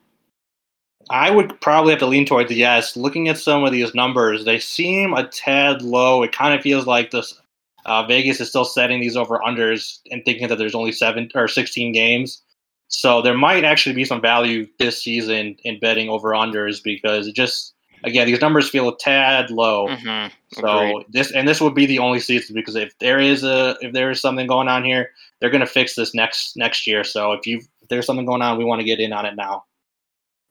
[1.09, 2.95] I would probably have to lean towards the yes.
[2.95, 6.23] Looking at some of these numbers, they seem a tad low.
[6.23, 7.39] It kind of feels like this
[7.85, 11.47] uh, Vegas is still setting these over unders and thinking that there's only seven or
[11.47, 12.41] 16 games.
[12.89, 17.35] So there might actually be some value this season in betting over unders because it
[17.35, 19.87] just again these numbers feel a tad low.
[19.87, 21.05] Mhm, So agreed.
[21.09, 24.09] this and this would be the only season because if there is a if there
[24.11, 27.03] is something going on here, they're going to fix this next next year.
[27.03, 29.35] So if you if there's something going on, we want to get in on it
[29.35, 29.63] now.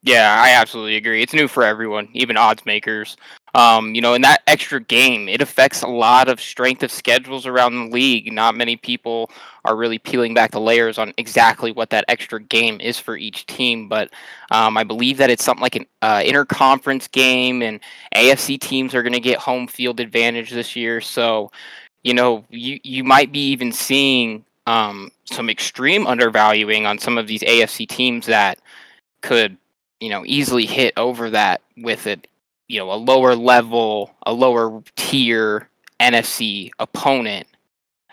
[0.03, 1.23] Yeah, I absolutely agree.
[1.23, 3.17] It's new for everyone, even odds makers.
[3.55, 7.47] Um, you know, in that extra game, it affects a lot of strength of schedules
[7.47, 8.33] around the league.
[8.33, 9.29] Not many people
[9.65, 13.47] are really peeling back the layers on exactly what that extra game is for each
[13.47, 13.89] team.
[13.89, 14.11] But
[14.53, 17.81] um, I believe that it's something like an uh, interconference game, and
[18.15, 21.01] AFC teams are going to get home field advantage this year.
[21.01, 21.51] So,
[22.05, 27.27] you know, you you might be even seeing um, some extreme undervaluing on some of
[27.29, 28.59] these AFC teams that
[29.23, 29.57] could,
[30.01, 32.27] you know, easily hit over that with it,
[32.69, 35.69] you know, a lower level, a lower tier
[36.01, 37.47] NFC opponent.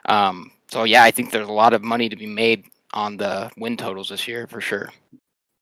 [0.05, 3.51] Um, so yeah, I think there's a lot of money to be made on the
[3.57, 4.91] win totals this year for sure.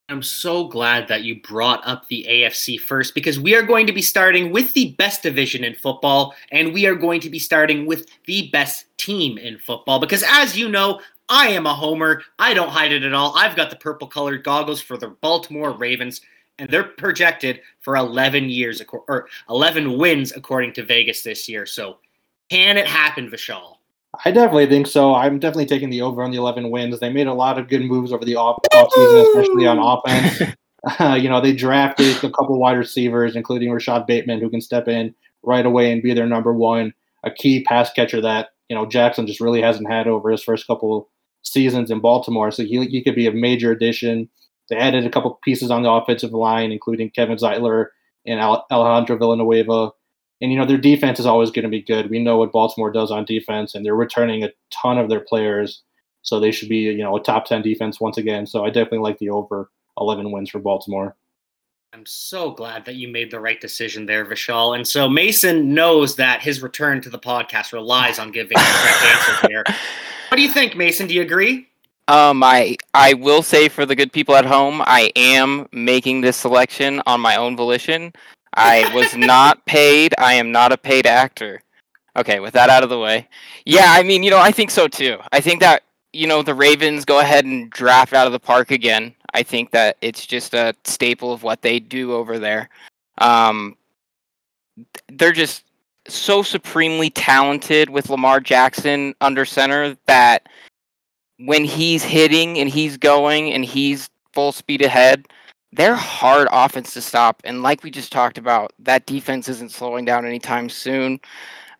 [0.09, 3.93] I'm so glad that you brought up the AFC first because we are going to
[3.93, 7.86] be starting with the best division in football and we are going to be starting
[7.86, 10.99] with the best team in football because as you know,
[11.34, 12.22] I am a homer.
[12.38, 13.34] I don't hide it at all.
[13.36, 16.22] I've got the purple colored goggles for the Baltimore Ravens
[16.60, 21.65] and they're projected for 11 years or 11 wins according to Vegas this year.
[21.65, 21.98] So,
[22.52, 23.78] can it happen, Vishal?
[24.24, 25.15] I definitely think so.
[25.15, 27.00] I'm definitely taking the over on the 11 wins.
[27.00, 30.56] They made a lot of good moves over the off offseason, especially on offense.
[31.00, 34.89] Uh, you know, they drafted a couple wide receivers, including Rashod Bateman, who can step
[34.89, 36.93] in right away and be their number one,
[37.24, 40.67] a key pass catcher that, you know, Jackson just really hasn't had over his first
[40.67, 41.08] couple
[41.43, 42.51] seasons in Baltimore.
[42.51, 44.29] So he, he could be a major addition.
[44.69, 47.88] They added a couple pieces on the offensive line, including Kevin Zeitler
[48.25, 49.91] and Alejandro Villanueva
[50.43, 52.10] and you know their defense is always going to be good.
[52.10, 55.82] We know what Baltimore does on defense, and they're returning a ton of their players,
[56.21, 58.45] so they should be you know a top ten defense once again.
[58.45, 61.15] So I definitely like the over eleven wins for Baltimore.
[61.95, 64.75] I'm so glad that you made the right decision there, Vishal.
[64.75, 69.03] And so Mason knows that his return to the podcast relies on giving the correct
[69.03, 69.63] answer here.
[70.29, 71.06] What do you think, Mason?
[71.06, 71.67] Do you agree?
[72.08, 76.36] Um, I I will say for the good people at home, I am making this
[76.36, 78.12] selection on my own volition.
[78.56, 80.15] I was not paid.
[80.17, 81.62] I am not a paid actor.
[82.15, 83.27] Okay, with that out of the way.
[83.65, 85.19] Yeah, I mean, you know, I think so too.
[85.32, 88.71] I think that, you know, the Ravens go ahead and draft out of the park
[88.71, 89.13] again.
[89.34, 92.69] I think that it's just a staple of what they do over there.
[93.17, 93.76] Um,
[95.12, 95.63] they're just
[96.08, 100.48] so supremely talented with Lamar Jackson under center that
[101.39, 105.26] when he's hitting and he's going and he's full speed ahead,
[105.72, 107.41] they're hard offense to stop.
[107.43, 111.19] And like we just talked about, that defense isn't slowing down anytime soon.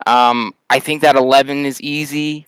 [0.08, 2.48] Um, I think that 11 is easy,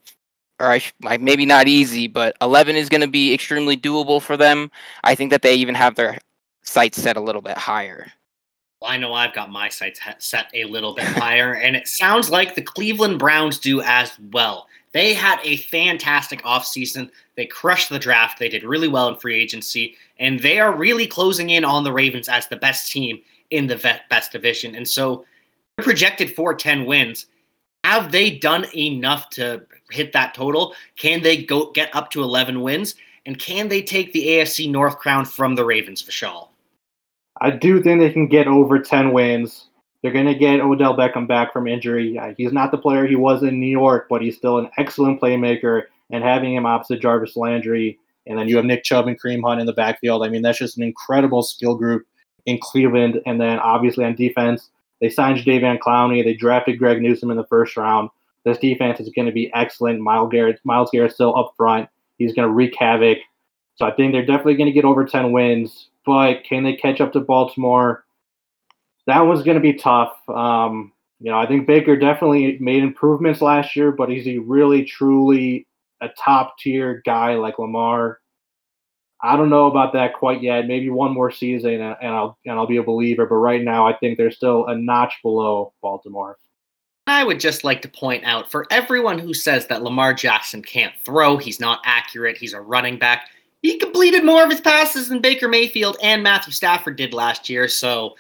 [0.60, 4.38] or I sh- maybe not easy, but 11 is going to be extremely doable for
[4.38, 4.72] them.
[5.04, 6.18] I think that they even have their
[6.64, 8.12] sights set a little bit higher.
[8.82, 12.30] Well, I know I've got my sights set a little bit higher, and it sounds
[12.30, 14.68] like the Cleveland Browns do as well.
[14.92, 17.10] They had a fantastic offseason.
[17.36, 18.40] They crushed the draft.
[18.40, 21.92] They did really well in free agency, and they are really closing in on the
[21.92, 23.20] Ravens as the best team
[23.52, 24.76] in the best division.
[24.76, 25.26] And so
[25.78, 27.28] they're projected for 10 wins.
[27.84, 30.74] Have they done enough to hit that total?
[30.98, 32.96] Can they go get up to 11 wins?
[33.26, 36.50] And can they take the AFC North crown from the Ravens, Vishal?
[37.42, 39.68] I do think they can get over 10 wins.
[40.02, 42.20] They're going to get Odell Beckham back from injury.
[42.38, 45.84] He's not the player he was in New York, but he's still an excellent playmaker.
[46.12, 49.60] And having him opposite Jarvis Landry, and then you have Nick Chubb and Kareem Hunt
[49.60, 50.24] in the backfield.
[50.24, 52.06] I mean, that's just an incredible skill group
[52.46, 53.22] in Cleveland.
[53.26, 54.70] And then obviously on defense,
[55.02, 56.24] they signed Jadeveon Clowney.
[56.24, 58.12] They drafted Greg Newsome in the first round.
[58.46, 60.00] This defense is going to be excellent.
[60.00, 61.90] Myles Garrett, Myles Garrett still up front.
[62.18, 63.18] He's going to wreak havoc.
[63.76, 65.90] So I think they're definitely going to get over 10 wins.
[66.06, 68.06] But can they catch up to Baltimore?
[69.08, 70.18] that was going to be tough.
[70.30, 74.84] Um, you know, I think Baker definitely made improvements last year, but is he really
[74.84, 75.68] truly
[76.02, 78.20] a top tier guy like Lamar?
[79.22, 80.68] I don't know about that quite yet.
[80.68, 83.26] Maybe one more season and I'll and I'll be a believer.
[83.26, 86.38] But right now, I think they're still a notch below Baltimore.
[87.08, 90.94] I would just like to point out for everyone who says that Lamar Jackson can't
[91.04, 93.30] throw, he's not accurate, he's a running back.
[93.62, 97.68] He completed more of his passes than Baker Mayfield and Matthew Stafford did last year.
[97.68, 98.16] So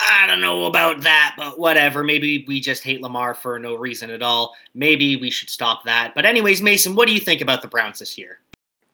[0.00, 2.04] I don't know about that, but whatever.
[2.04, 4.54] Maybe we just hate Lamar for no reason at all.
[4.74, 6.14] Maybe we should stop that.
[6.14, 8.38] But, anyways, Mason, what do you think about the Browns this year?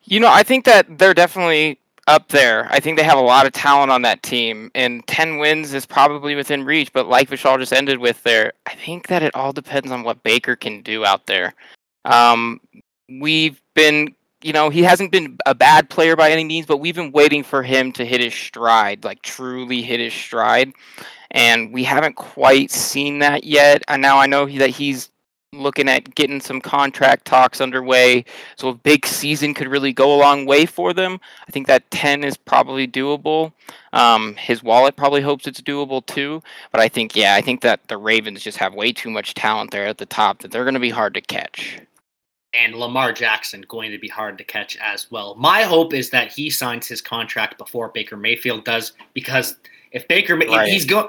[0.04, 2.66] You know, I think that they're definitely up there.
[2.70, 5.86] I think they have a lot of talent on that team, and 10 wins is
[5.86, 6.92] probably within reach.
[6.92, 10.22] But, like Vishal just ended with there, I think that it all depends on what
[10.22, 11.54] Baker can do out there.
[12.04, 12.60] Um,
[13.08, 14.14] we've been
[14.44, 17.42] you know, he hasn't been a bad player by any means, but we've been waiting
[17.42, 20.70] for him to hit his stride, like truly hit his stride.
[21.30, 23.82] And we haven't quite seen that yet.
[23.88, 25.10] And now I know that he's
[25.62, 28.24] looking at getting some contract talks underway.
[28.56, 31.20] So a big season could really go a long way for them.
[31.46, 33.52] I think that 10 is probably doable.
[33.92, 36.42] Um, his wallet probably hopes it's doable too.
[36.72, 39.70] But I think, yeah, I think that the Ravens just have way too much talent
[39.70, 41.80] there at the top that they're going to be hard to catch
[42.54, 45.34] and Lamar Jackson going to be hard to catch as well.
[45.34, 49.56] My hope is that he signs his contract before Baker Mayfield does, because
[49.92, 50.68] if Baker right.
[50.68, 51.08] he's going,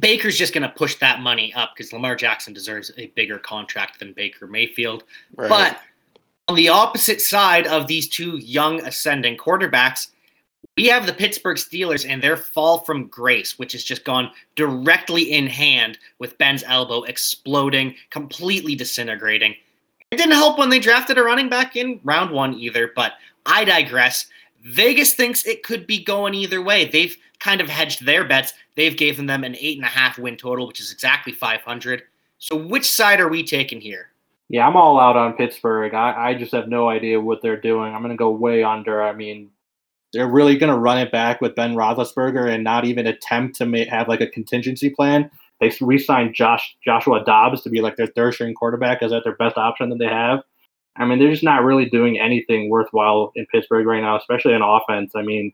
[0.00, 3.98] Baker's just going to push that money up because Lamar Jackson deserves a bigger contract
[3.98, 5.04] than Baker Mayfield.
[5.36, 5.48] Right.
[5.48, 5.80] But
[6.48, 10.08] on the opposite side of these two young ascending quarterbacks,
[10.76, 15.32] We have the Pittsburgh Steelers and their fall from grace, which has just gone directly
[15.32, 19.54] in hand with Ben's elbow exploding, completely disintegrating.
[20.10, 23.12] It didn't help when they drafted a running back in round one either, but
[23.44, 24.26] I digress.
[24.62, 26.84] Vegas thinks it could be going either way.
[26.84, 28.54] They've kind of hedged their bets.
[28.76, 32.02] They've given them an eight and a half win total, which is exactly 500.
[32.38, 34.08] So which side are we taking here?
[34.48, 35.94] Yeah, I'm all out on Pittsburgh.
[35.94, 37.94] I, I just have no idea what they're doing.
[37.94, 39.02] I'm going to go way under.
[39.02, 39.50] I mean,
[40.12, 43.66] they're really going to run it back with Ben Roethlisberger and not even attempt to
[43.66, 45.30] make, have like a contingency plan.
[45.60, 49.02] They re-signed Josh Joshua Dobbs to be like their third string quarterback.
[49.02, 50.40] Is that their best option that they have?
[50.96, 54.62] I mean, they're just not really doing anything worthwhile in Pittsburgh right now, especially on
[54.62, 55.12] offense.
[55.14, 55.52] I mean,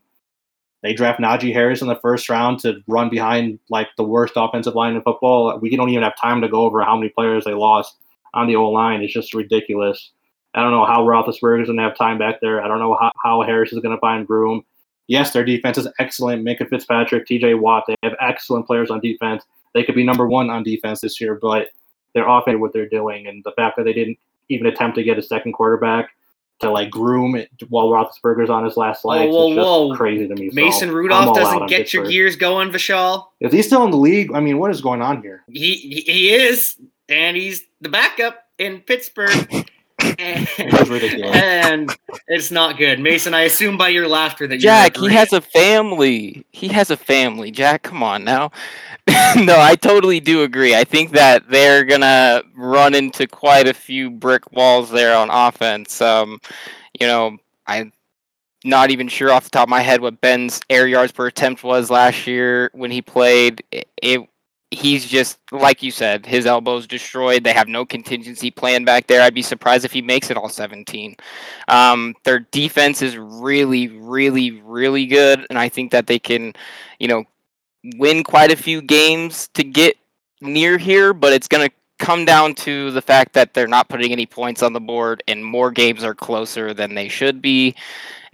[0.83, 4.75] they draft Najee Harris in the first round to run behind like the worst offensive
[4.75, 5.59] line in football.
[5.59, 7.97] We don't even have time to go over how many players they lost
[8.35, 9.03] on the O line.
[9.03, 10.11] It's just ridiculous.
[10.55, 12.63] I don't know how Roethlisberger is going to have time back there.
[12.63, 14.65] I don't know how, how Harris is going to find room.
[15.07, 16.45] Yes, their defense is excellent.
[16.45, 17.55] Minkah Fitzpatrick, T.J.
[17.55, 19.45] Watt, they have excellent players on defense.
[19.75, 21.69] They could be number one on defense this year, but
[22.15, 25.03] they're off at what they're doing, and the fact that they didn't even attempt to
[25.03, 26.11] get a second quarterback
[26.61, 29.95] to like groom it while Roethlisberger's on his last legs whoa, is just whoa.
[29.95, 30.51] crazy to me.
[30.53, 33.27] Mason I'm Rudolph doesn't get your gears going, Vishal.
[33.41, 34.33] Is he still in the league?
[34.35, 35.45] I mean, what is going on here?
[35.49, 36.77] He he he is,
[37.09, 39.67] and he's the backup in Pittsburgh.
[40.19, 41.37] and, It's ridiculous.
[41.37, 41.91] and
[42.27, 42.99] it's not good.
[43.01, 46.45] Mason, I assume by your laughter that Jack, you he has a family.
[46.51, 47.51] He has a family.
[47.51, 48.51] Jack, come on now.
[49.37, 50.75] no, I totally do agree.
[50.75, 56.01] I think that they're gonna run into quite a few brick walls there on offense.
[56.01, 56.41] Um,
[57.01, 57.93] you know, I'm
[58.65, 61.63] not even sure off the top of my head what Ben's air yards per attempt
[61.63, 63.63] was last year when he played.
[63.71, 64.29] It, it
[64.71, 67.45] he's just like you said, his elbow's destroyed.
[67.45, 69.23] They have no contingency plan back there.
[69.23, 71.17] I'd be surprised if he makes it all 17.
[71.69, 76.53] Um, their defense is really, really, really good, and I think that they can,
[76.99, 77.25] you know,
[77.97, 79.97] win quite a few games to get
[80.41, 81.15] near here.
[81.15, 84.63] But it's going to come down to the fact that they're not putting any points
[84.63, 87.75] on the board, and more games are closer than they should be,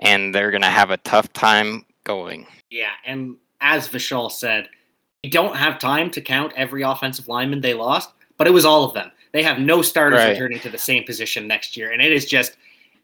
[0.00, 2.46] and they're going to have a tough time going.
[2.70, 4.68] Yeah, and as Vishal said,
[5.28, 8.94] don't have time to count every offensive lineman they lost, but it was all of
[8.94, 9.10] them.
[9.32, 10.30] They have no starters Right.
[10.30, 12.56] returning to the same position next year, and it is just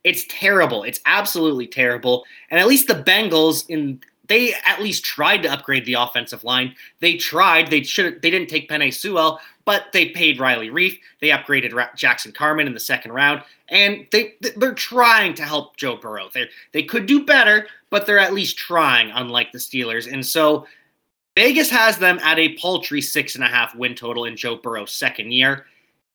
[0.02, 0.83] it's terrible.
[0.85, 2.24] It's absolutely terrible.
[2.50, 6.72] And at least the Bengals in they at least tried to upgrade the offensive line.
[7.00, 7.68] They tried.
[7.68, 8.22] They should.
[8.22, 10.96] They didn't take Penei Sewell, but they paid Riley Reiff.
[11.20, 15.76] They upgraded Ra- Jackson Carman in the second round, and they they're trying to help
[15.76, 16.30] Joe Burrow.
[16.33, 19.11] They they could do better, but they're at least trying.
[19.11, 20.64] Unlike the Steelers, and so
[21.37, 24.93] Vegas has them at a paltry six and a half win total in Joe Burrow's
[24.93, 25.66] second year.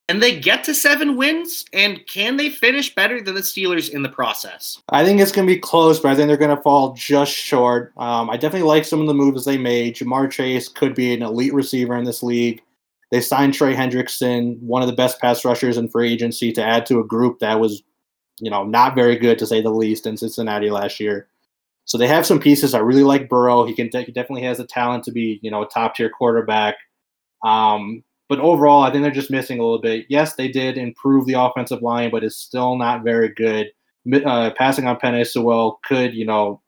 [0.08, 4.04] And they get to seven wins, and can they finish better than the Steelers in
[4.04, 4.78] the process?
[4.90, 7.32] I think it's going to be close, but I think they're going to fall just
[7.32, 7.92] short.
[7.98, 9.96] Um, I definitely like some of the moves they made.
[9.96, 12.62] Ja'Marr Chase could be an elite receiver in this league.
[13.10, 16.86] They signed Trey Hendrickson, one of the best pass rushers in free agency, to add
[16.86, 17.82] to a group that was,
[18.40, 21.30] you know, not very good to say the least in Cincinnati last year.
[21.86, 22.74] So they have some pieces.
[22.74, 23.66] I really like Burrow.
[23.66, 26.76] He can he definitely has the talent to be, you know, a top tier quarterback.
[27.44, 30.08] Um, but overall, I think they're just missing a little bit.
[30.10, 33.68] Yes, they did improve the offensive line, but it's still not very good.
[34.12, 36.62] Uh, passing on Penei Sewell could, you know,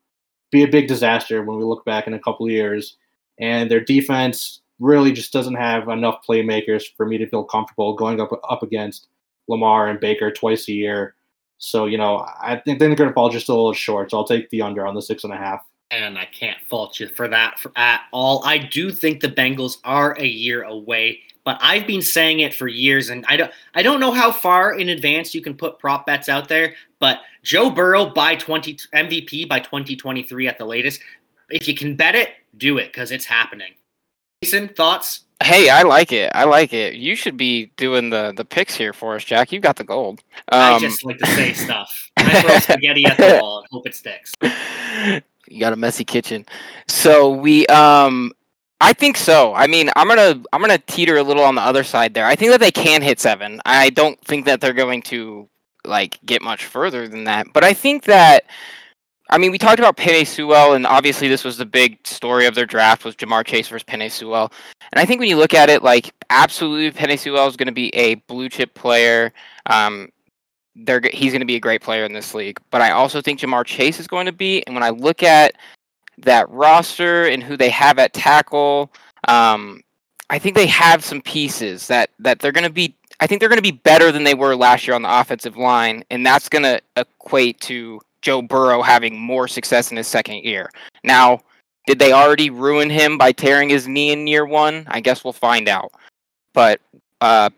[0.51, 2.97] be a big disaster when we look back in a couple of years.
[3.39, 8.21] And their defense really just doesn't have enough playmakers for me to feel comfortable going
[8.21, 9.07] up up against
[9.47, 11.15] Lamar and Baker twice a year.
[11.57, 14.11] So, you know, I think they're going to fall just a little short.
[14.11, 15.61] So I'll take the under on the six and a half.
[15.89, 18.43] And I can't fault you for that at all.
[18.45, 22.67] I do think the Bengals are a year away, but I've been saying it for
[22.67, 26.05] years, and I don't I don't know how far in advance you can put prop
[26.05, 30.99] bets out there, but Joe Burrow by 20 MVP by 2023 at the latest.
[31.49, 33.71] If you can bet it, do it because it's happening.
[34.43, 35.21] Jason, thoughts?
[35.43, 36.31] Hey, I like it.
[36.33, 36.95] I like it.
[36.95, 39.51] You should be doing the the picks here for us, Jack.
[39.51, 40.23] You got the gold.
[40.49, 42.09] I Um, just like to say stuff.
[42.17, 44.33] I throw spaghetti at the wall and hope it sticks.
[45.47, 46.45] you got a messy kitchen.
[46.87, 48.31] So we um
[48.79, 49.53] I think so.
[49.55, 52.25] I mean, I'm going to I'm to teeter a little on the other side there.
[52.25, 53.59] I think that they can hit 7.
[53.65, 55.49] I don't think that they're going to
[55.83, 57.47] like get much further than that.
[57.53, 58.43] But I think that
[59.29, 62.55] I mean, we talked about Penei Sewell, and obviously this was the big story of
[62.55, 64.51] their draft was Ja'Marr Chase versus Penei Sewell.
[64.91, 67.73] And I think when you look at it, like absolutely, Penei Sewell is going to
[67.73, 69.33] be a blue chip player.
[69.65, 70.09] Um,
[70.75, 72.59] they're he's going to be a great player in this league.
[72.69, 74.65] But I also think Ja'Marr Chase is going to be.
[74.65, 75.55] And when I look at
[76.19, 78.91] that roster and who they have at tackle,
[79.27, 79.81] um,
[80.29, 82.95] I think they have some pieces that that they're going to be.
[83.19, 85.57] I think they're going to be better than they were last year on the offensive
[85.57, 90.43] line, and that's going to equate to Joe Burrow having more success in his second
[90.43, 90.69] year.
[91.03, 91.41] Now,
[91.85, 94.85] did they already ruin him by tearing his knee in year one?
[94.89, 95.91] I guess we'll find out.
[96.53, 96.81] But
[97.21, 97.49] uh,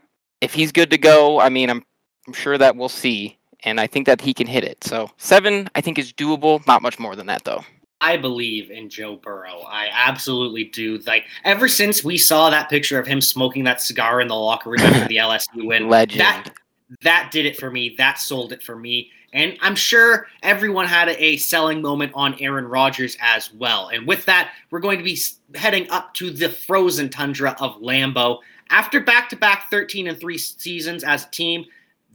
[0.41, 1.83] if he's good to go, I mean, I'm,
[2.27, 3.37] I'm sure that we'll see.
[3.63, 4.83] And I think that he can hit it.
[4.83, 6.65] So seven, I think, is doable.
[6.67, 7.63] Not much more than that, though.
[8.01, 9.61] I believe in Joe Burrow.
[9.67, 10.99] I absolutely do.
[10.99, 14.69] Like ever since we saw that picture of him smoking that cigar in the locker
[14.69, 16.21] room after the LSU win, Legend.
[16.21, 16.53] that
[17.01, 17.95] that did it for me.
[17.97, 19.11] That sold it for me.
[19.33, 23.89] And I'm sure everyone had a selling moment on Aaron Rodgers as well.
[23.89, 25.19] And with that, we're going to be
[25.55, 28.39] heading up to the frozen tundra of Lambeau.
[28.69, 31.65] After back-to-back 13 and 3 seasons as a team,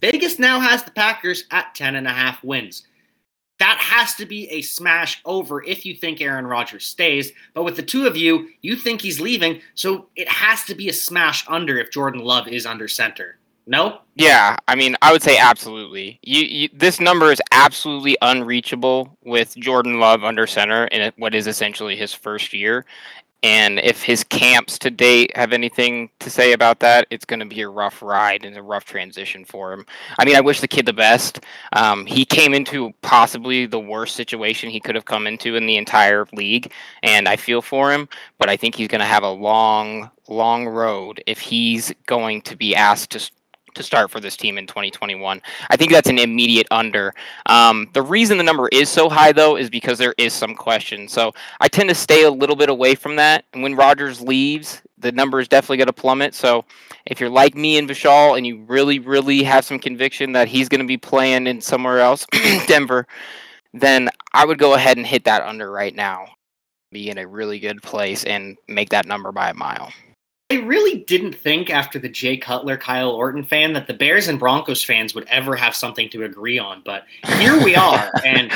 [0.00, 2.86] Vegas now has the Packers at 10 and a half wins.
[3.60, 7.32] That has to be a smash over if you think Aaron Rodgers stays.
[7.54, 10.88] But with the two of you, you think he's leaving, so it has to be
[10.88, 13.38] a smash under if Jordan Love is under center.
[13.66, 14.00] No?
[14.14, 16.18] Yeah, I mean, I would say absolutely.
[16.22, 21.46] You, you, this number is absolutely unreachable with Jordan Love under center in what is
[21.46, 22.84] essentially his first year.
[23.42, 27.46] And if his camps to date have anything to say about that, it's going to
[27.46, 29.84] be a rough ride and a rough transition for him.
[30.18, 31.40] I mean, I wish the kid the best.
[31.74, 35.76] Um, he came into possibly the worst situation he could have come into in the
[35.76, 38.08] entire league, and I feel for him.
[38.38, 42.56] But I think he's going to have a long, long road if he's going to
[42.56, 43.30] be asked to
[43.74, 45.40] to start for this team in 2021.
[45.70, 47.14] I think that's an immediate under.
[47.46, 51.08] Um, the reason the number is so high, though, is because there is some question.
[51.08, 53.44] So I tend to stay a little bit away from that.
[53.52, 56.34] And when Rodgers leaves, the number is definitely going to plummet.
[56.34, 56.64] So
[57.06, 60.68] if you're like me and Vishal and you really, really have some conviction that he's
[60.68, 62.26] going to be playing in somewhere else,
[62.66, 63.06] Denver,
[63.72, 66.26] then I would go ahead and hit that under right now.
[66.90, 69.92] Be in a really good place and make that number by a mile.
[70.50, 74.38] I really didn't think after the Jay Cutler, Kyle Orton fan that the Bears and
[74.38, 77.04] Broncos fans would ever have something to agree on, but
[77.38, 78.10] here we are.
[78.24, 78.52] and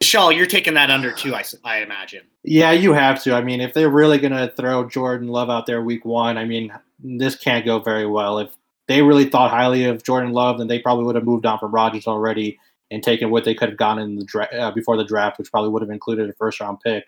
[0.00, 2.22] Shaw, you're taking that under too, I, I imagine.
[2.42, 3.34] Yeah, you have to.
[3.34, 6.44] I mean, if they're really going to throw Jordan Love out there week one, I
[6.44, 8.38] mean, this can't go very well.
[8.38, 8.54] If
[8.88, 11.72] they really thought highly of Jordan Love, then they probably would have moved on from
[11.72, 12.58] Rodgers already
[12.90, 15.50] and taken what they could have gotten in the dra- uh, before the draft, which
[15.50, 17.04] probably would have included a first round pick.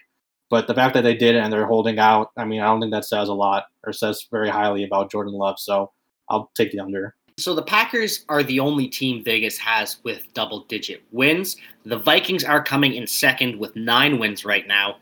[0.49, 2.81] But the fact that they did it and they're holding out, I mean, I don't
[2.81, 5.59] think that says a lot or says very highly about Jordan Love.
[5.59, 5.93] So
[6.29, 7.15] I'll take the under.
[7.39, 11.57] So the Packers are the only team Vegas has with double digit wins.
[11.85, 14.97] The Vikings are coming in second with nine wins right now.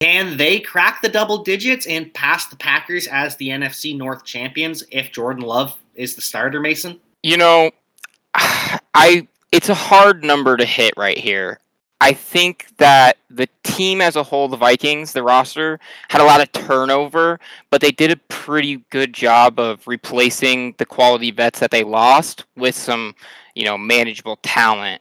[0.00, 4.82] Can they crack the double digits and pass the Packers as the NFC North champions
[4.90, 7.00] if Jordan Love is the starter, Mason?
[7.22, 7.70] You know,
[8.34, 11.60] I it's a hard number to hit right here.
[12.00, 16.42] I think that the team as a whole, the Vikings, the roster, had a lot
[16.42, 17.40] of turnover,
[17.70, 22.44] but they did a pretty good job of replacing the quality vets that they lost
[22.56, 23.14] with some,
[23.54, 25.00] you know, manageable talent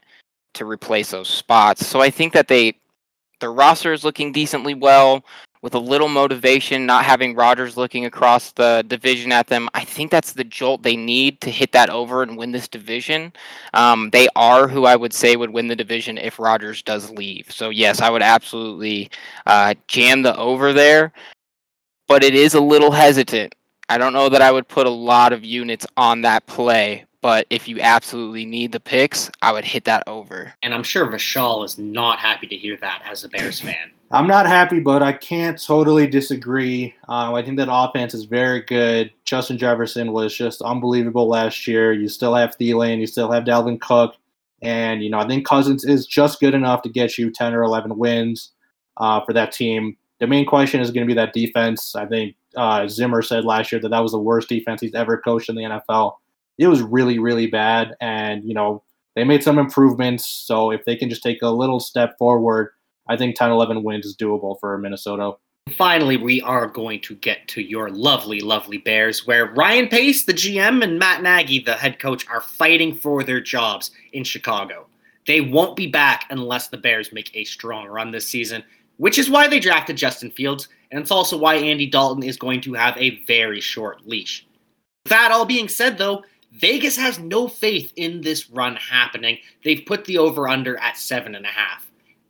[0.53, 1.85] to replace those spots.
[1.85, 2.75] So I think that they
[3.41, 5.25] the roster is looking decently well
[5.65, 10.11] with a little motivation, not having Rodgers looking across the division at them, I think
[10.11, 13.33] that's the jolt they need to hit that over and win this division.
[13.73, 17.51] Um, they are who I would say would win the division if Rodgers does leave.
[17.51, 19.09] So, yes, I would absolutely
[19.47, 21.11] uh, jam the over there,
[22.07, 23.55] but it is a little hesitant.
[23.89, 27.47] I don't know that I would put a lot of units on that play, but
[27.49, 30.53] if you absolutely need the picks, I would hit that over.
[30.61, 33.89] And I'm sure Vishal is not happy to hear that as a Bears fan.
[34.11, 36.93] I'm not happy, but I can't totally disagree.
[37.09, 39.11] Uh, I think that offense is very good.
[39.23, 41.93] Justin Jefferson was just unbelievable last year.
[41.93, 44.13] You still have Thielen, you still have Dalvin Cook,
[44.61, 47.63] and you know I think Cousins is just good enough to get you 10 or
[47.63, 48.51] 11 wins
[48.97, 49.97] uh, for that team.
[50.19, 51.95] The main question is going to be that defense.
[51.95, 55.17] I think uh, Zimmer said last year that that was the worst defense he's ever
[55.17, 56.17] coached in the NFL
[56.57, 57.95] it was really, really bad.
[58.01, 58.83] And, you know,
[59.15, 60.27] they made some improvements.
[60.27, 62.71] So if they can just take a little step forward,
[63.07, 65.33] I think 10 11 wins is doable for Minnesota.
[65.71, 70.33] Finally, we are going to get to your lovely, lovely Bears, where Ryan Pace, the
[70.33, 74.85] GM, and Matt Nagy, the head coach, are fighting for their jobs in Chicago.
[75.25, 78.63] They won't be back unless the Bears make a strong run this season,
[78.97, 82.61] which is why they drafted Justin Fields, and it's also why Andy Dalton is going
[82.61, 84.45] to have a very short leash.
[85.05, 86.23] That all being said, though,
[86.57, 89.37] Vegas has no faith in this run happening.
[89.63, 91.89] They've put the over under at seven and a half.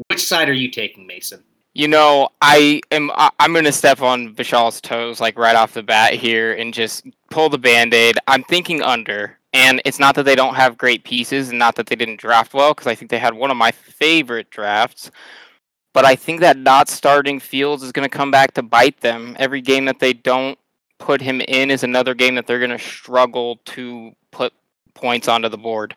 [0.10, 1.44] Which side are you taking, Mason?
[1.74, 3.12] You know, I am.
[3.40, 7.06] I'm going to step on Vishal's toes like right off the bat here and just
[7.30, 8.18] pull the band-aid.
[8.28, 11.88] I'm thinking under, and it's not that they don't have great pieces, and not that
[11.88, 15.12] they didn't draft well, because I think they had one of my favorite drafts.
[15.94, 19.36] But I think that not starting Fields is going to come back to bite them
[19.38, 20.58] every game that they don't
[20.98, 24.54] put him in is another game that they're going to struggle to put
[24.94, 25.96] points onto the board.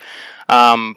[0.49, 0.97] Um,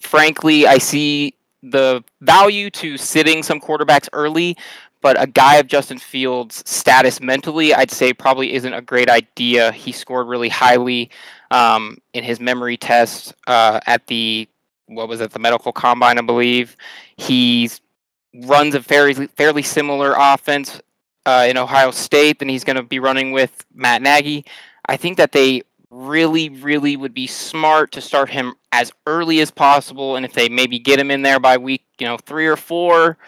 [0.00, 4.56] frankly, I see the value to sitting some quarterbacks early,
[5.02, 9.72] but a guy of Justin Fields' status mentally, I'd say probably isn't a great idea.
[9.72, 11.10] He scored really highly
[11.50, 14.48] um, in his memory test uh, at the
[14.86, 16.76] what was it, the medical combine, I believe.
[17.16, 17.80] He's
[18.44, 20.80] runs a fairly fairly similar offense
[21.26, 24.46] uh, in Ohio State than he's going to be running with Matt Nagy.
[24.88, 29.50] I think that they really, really would be smart to start him as early as
[29.50, 32.56] possible, and if they maybe get him in there by week, you know, three or
[32.56, 33.18] four,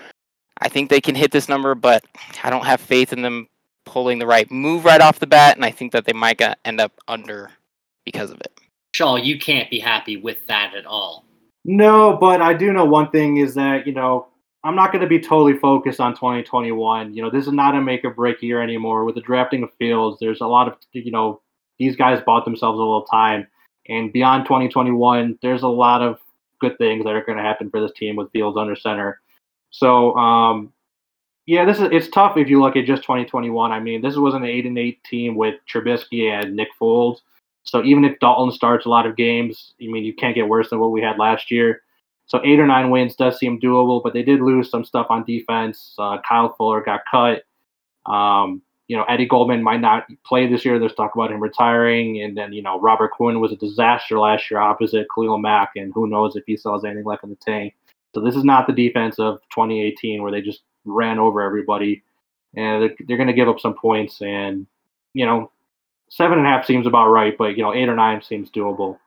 [0.60, 1.74] I think they can hit this number.
[1.74, 2.04] But
[2.42, 3.48] I don't have faith in them
[3.84, 6.80] pulling the right move right off the bat, and I think that they might end
[6.80, 7.50] up under
[8.04, 8.52] because of it.
[8.94, 11.24] Shaw, you can't be happy with that at all.
[11.64, 14.28] No, but I do know one thing is that, you know,
[14.64, 17.14] I'm not going to be totally focused on 2021.
[17.14, 19.04] You know, this is not a make or break year anymore.
[19.04, 21.40] With the drafting of Fields, there's a lot of, you know,
[21.78, 23.46] these guys bought themselves a little time.
[23.88, 26.18] And beyond 2021, there's a lot of
[26.60, 29.20] good things that are going to happen for this team with Fields under center.
[29.70, 30.72] So, um,
[31.46, 33.72] yeah, this is it's tough if you look at just 2021.
[33.72, 37.20] I mean, this was an eight and eight team with Trubisky and Nick Foles.
[37.62, 40.68] So even if Dalton starts a lot of games, I mean, you can't get worse
[40.68, 41.82] than what we had last year.
[42.28, 45.24] So eight or nine wins does seem doable, but they did lose some stuff on
[45.24, 45.94] defense.
[45.98, 47.42] Uh, Kyle Fuller got cut.
[48.10, 50.78] Um, you know, Eddie Goldman might not play this year.
[50.78, 52.22] There's talk about him retiring.
[52.22, 55.92] And then, you know, Robert Quinn was a disaster last year opposite Khalil Mack, and
[55.94, 57.74] who knows if he still has anything left in the tank.
[58.14, 62.02] So this is not the defense of 2018 where they just ran over everybody.
[62.56, 64.20] And they're, they're going to give up some points.
[64.22, 64.66] And,
[65.12, 65.50] you know,
[66.08, 68.98] seven and a half seems about right, but, you know, eight or nine seems doable.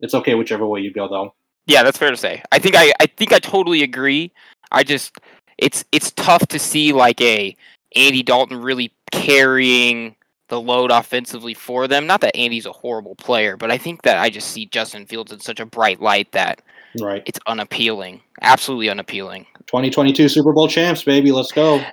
[0.00, 1.34] It's okay whichever way you go, though.
[1.66, 2.42] Yeah, that's fair to say.
[2.52, 4.32] I think I, I think I totally agree.
[4.72, 5.16] I just
[5.58, 7.56] it's it's tough to see like a
[7.94, 10.14] Andy Dalton really carrying
[10.48, 12.06] the load offensively for them.
[12.06, 15.32] Not that Andy's a horrible player, but I think that I just see Justin Fields
[15.32, 16.62] in such a bright light that
[17.00, 17.22] right.
[17.26, 18.20] it's unappealing.
[18.42, 19.46] Absolutely unappealing.
[19.66, 21.32] 2022 Super Bowl champs, baby.
[21.32, 21.84] Let's go.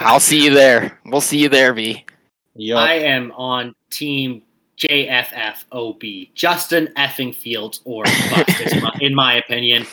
[0.00, 0.98] I'll see you there.
[1.04, 2.04] We'll see you there, B.
[2.56, 2.78] Yep.
[2.78, 4.42] I am on team
[4.78, 6.34] JFFOB.
[6.34, 9.86] Justin effing Fields or bust, in my opinion.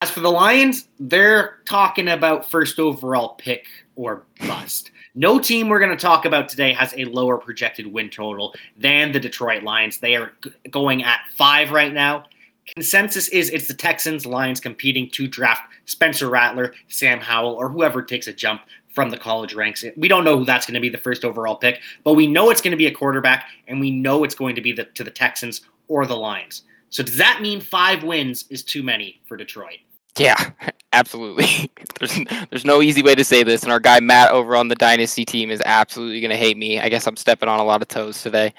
[0.00, 3.66] As for the Lions, they're talking about first overall pick
[3.96, 4.92] or bust.
[5.14, 9.10] No team we're going to talk about today has a lower projected win total than
[9.10, 9.98] the Detroit Lions.
[9.98, 10.32] They are
[10.70, 12.26] going at five right now.
[12.74, 18.02] Consensus is it's the Texans, Lions competing to draft Spencer Rattler, Sam Howell, or whoever
[18.02, 18.60] takes a jump
[18.92, 19.84] from the college ranks.
[19.96, 22.50] We don't know who that's going to be the first overall pick, but we know
[22.50, 25.04] it's going to be a quarterback, and we know it's going to be the, to
[25.04, 26.62] the Texans or the Lions.
[26.90, 29.78] So does that mean five wins is too many for Detroit?
[30.16, 30.50] Yeah,
[30.92, 31.70] absolutely.
[31.98, 32.18] there's
[32.50, 35.24] there's no easy way to say this, and our guy Matt over on the Dynasty
[35.24, 36.80] team is absolutely going to hate me.
[36.80, 38.52] I guess I'm stepping on a lot of toes today,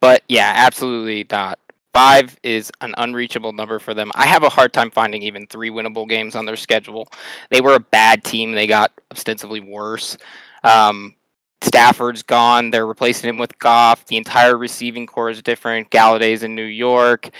[0.00, 1.58] but yeah, absolutely not.
[1.98, 4.12] Five is an unreachable number for them.
[4.14, 7.08] I have a hard time finding even three winnable games on their schedule.
[7.50, 8.52] They were a bad team.
[8.52, 10.16] They got ostensibly worse.
[10.62, 11.16] Um,
[11.60, 12.70] Stafford's gone.
[12.70, 14.06] They're replacing him with Goff.
[14.06, 15.90] The entire receiving corps is different.
[15.90, 17.30] Golladay's in New York.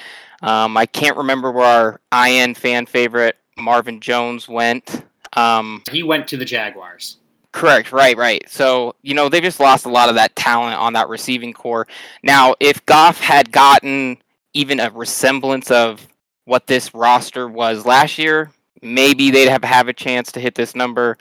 [0.43, 5.05] Um, I can't remember where our IN fan favorite Marvin Jones went.
[5.35, 7.19] Um, he went to the Jaguars.
[7.53, 7.93] Correct.
[7.93, 8.17] Right.
[8.17, 8.43] Right.
[8.51, 11.87] So you know they just lost a lot of that talent on that receiving corps.
[12.25, 14.19] Now, if Goff had gotten
[14.55, 16.07] even a resemblance of
[16.45, 18.51] what this roster was last year,
[18.83, 21.19] maybe they'd have have a chance to hit this number.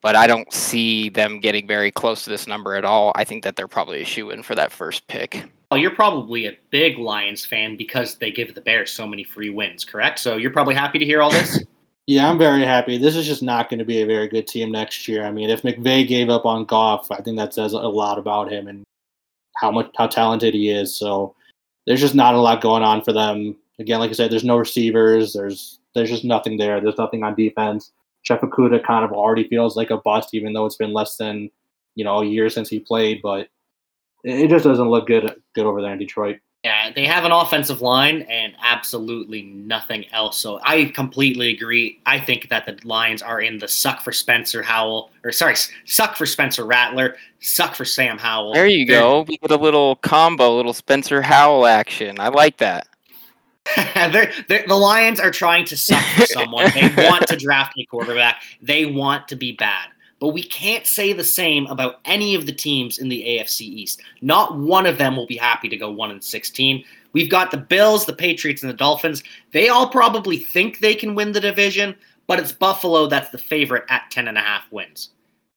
[0.00, 3.12] But I don't see them getting very close to this number at all.
[3.16, 5.44] I think that they're probably a shoe in for that first pick.
[5.70, 9.50] Oh, you're probably a big Lions fan because they give the Bears so many free
[9.50, 10.20] wins, correct?
[10.20, 11.62] So you're probably happy to hear all this?
[12.06, 12.96] yeah, I'm very happy.
[12.96, 15.26] This is just not going to be a very good team next year.
[15.26, 18.50] I mean, if McVay gave up on Goff, I think that says a lot about
[18.50, 18.84] him and
[19.56, 20.96] how much how talented he is.
[20.96, 21.34] So
[21.88, 23.56] there's just not a lot going on for them.
[23.78, 25.32] Again, like I said, there's no receivers.
[25.32, 26.80] There's there's just nothing there.
[26.82, 27.92] There's nothing on defense.
[28.22, 31.50] Jeff Okudah kind of already feels like a bust, even though it's been less than
[31.94, 33.20] you know a year since he played.
[33.22, 33.48] But
[34.22, 36.36] it just doesn't look good good over there in Detroit.
[36.88, 40.38] Yeah, they have an offensive line and absolutely nothing else.
[40.38, 42.00] So I completely agree.
[42.06, 46.16] I think that the Lions are in the suck for Spencer Howell, or sorry, suck
[46.16, 48.54] for Spencer Rattler, suck for Sam Howell.
[48.54, 49.22] There you They're, go.
[49.22, 52.18] We get a little combo, a little Spencer Howell action.
[52.20, 52.88] I like that.
[53.94, 56.70] they're, they're, the Lions are trying to suck for someone.
[56.74, 58.42] they want to draft a quarterback.
[58.62, 59.88] They want to be bad.
[60.20, 64.02] But we can't say the same about any of the teams in the AFC East.
[64.20, 66.84] Not one of them will be happy to go 1 and 16.
[67.12, 69.22] We've got the Bills, the Patriots, and the Dolphins.
[69.52, 71.94] They all probably think they can win the division,
[72.26, 75.10] but it's Buffalo that's the favorite at 10.5 wins.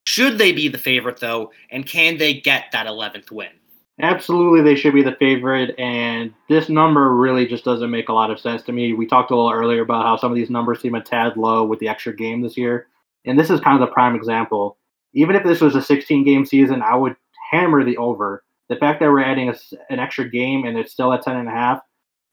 [0.05, 3.51] Should they be the favorite, though, and can they get that 11th win?
[3.99, 8.31] Absolutely, they should be the favorite, and this number really just doesn't make a lot
[8.31, 8.93] of sense to me.
[8.93, 11.65] We talked a little earlier about how some of these numbers seem a tad low
[11.65, 12.87] with the extra game this year,
[13.25, 14.77] and this is kind of the prime example.
[15.13, 17.15] Even if this was a 16 game season, I would
[17.51, 18.43] hammer the over.
[18.69, 19.55] The fact that we're adding a,
[19.89, 21.81] an extra game and it's still at 10 and a half,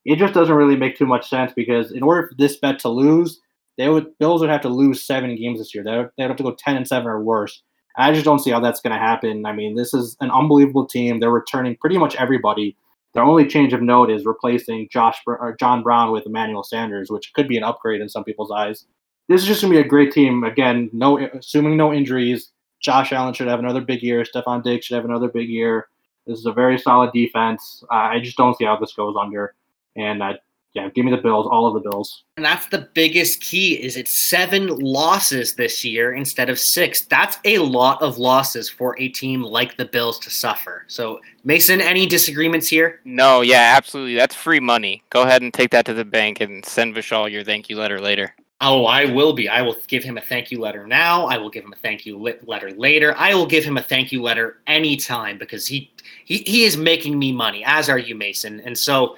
[0.05, 2.89] it just doesn't really make too much sense because in order for this bet to
[2.89, 3.41] lose,
[3.77, 5.85] they would Bills would have to lose seven games this year.
[5.85, 7.63] They would, they would have to go 10 and seven or worse.
[7.97, 9.45] I just don't see how that's going to happen.
[9.45, 11.19] I mean, this is an unbelievable team.
[11.19, 12.77] They're returning pretty much everybody.
[13.15, 17.33] Their only change of note is replacing Josh or John Brown with Emmanuel Sanders, which
[17.33, 18.87] could be an upgrade in some people's eyes.
[19.29, 20.45] This is just going to be a great team.
[20.45, 22.51] Again, no assuming no injuries.
[22.81, 24.25] Josh Allen should have another big year.
[24.25, 25.89] Stefon Diggs should have another big year.
[26.27, 27.83] This is a very solid defense.
[27.91, 29.55] Uh, I just don't see how this goes under.
[29.97, 30.39] And I
[30.75, 32.25] yeah, give me the Bills, all of the Bills.
[32.37, 37.01] And that's the biggest key is it's seven losses this year instead of six.
[37.01, 40.85] That's a lot of losses for a team like the Bills to suffer.
[40.87, 43.01] So Mason, any disagreements here?
[43.05, 44.15] No, yeah, absolutely.
[44.15, 45.03] That's free money.
[45.11, 48.01] Go ahead and take that to the bank and send Vishal your thank you letter
[48.01, 48.35] later.
[48.61, 49.49] Oh, I will be.
[49.49, 51.27] I will give him a thank you letter now.
[51.27, 53.15] I will give him a thank you letter later.
[53.17, 55.93] I will give him a thank you letter anytime because he
[56.25, 58.61] he, he is making me money, as are you, Mason.
[58.61, 59.17] And so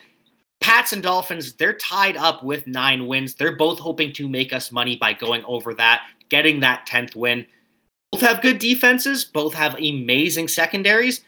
[0.61, 3.35] Pats and Dolphins, they're tied up with nine wins.
[3.35, 7.47] They're both hoping to make us money by going over that, getting that 10th win.
[8.13, 11.23] Both have good defenses, both have amazing secondaries.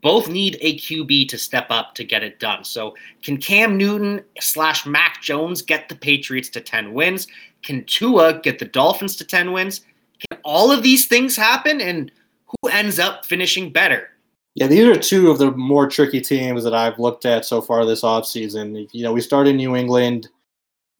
[0.00, 2.64] Both need a QB to step up to get it done.
[2.64, 7.26] So, can Cam Newton slash Mac Jones get the Patriots to 10 wins?
[7.62, 9.80] Can Tua get the Dolphins to 10 wins?
[10.28, 11.80] Can all of these things happen?
[11.80, 12.10] And
[12.46, 14.10] who ends up finishing better?
[14.54, 17.84] Yeah, these are two of the more tricky teams that I've looked at so far
[17.84, 18.88] this offseason.
[18.92, 20.28] You know, we started in New England.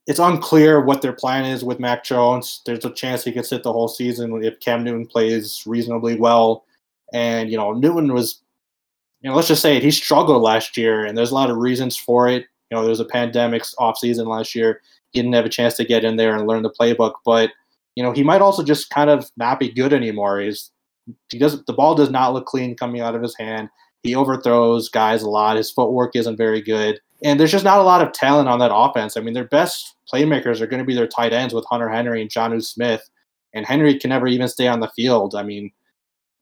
[0.07, 2.61] It's unclear what their plan is with Mac Jones.
[2.65, 6.65] There's a chance he could sit the whole season if Cam Newton plays reasonably well.
[7.13, 8.41] And, you know, Newton was,
[9.25, 11.57] you know, let's just say it, he struggled last year, and there's a lot of
[11.57, 12.45] reasons for it.
[12.69, 14.81] You know, there was a pandemic offseason last year.
[15.09, 17.13] He didn't have a chance to get in there and learn the playbook.
[17.25, 17.49] But,
[17.95, 20.41] you know, he might also just kind of not be good anymore.
[20.41, 20.69] He's
[21.31, 23.69] he doesn't the ball does not look clean coming out of his hand.
[24.03, 25.57] He overthrows guys a lot.
[25.57, 26.99] His footwork isn't very good.
[27.23, 29.17] And there's just not a lot of talent on that offense.
[29.17, 32.21] I mean, their best playmakers are going to be their tight ends with Hunter Henry
[32.21, 33.09] and Jonnu Smith.
[33.55, 35.33] And Henry can never even stay on the field.
[35.33, 35.71] I mean,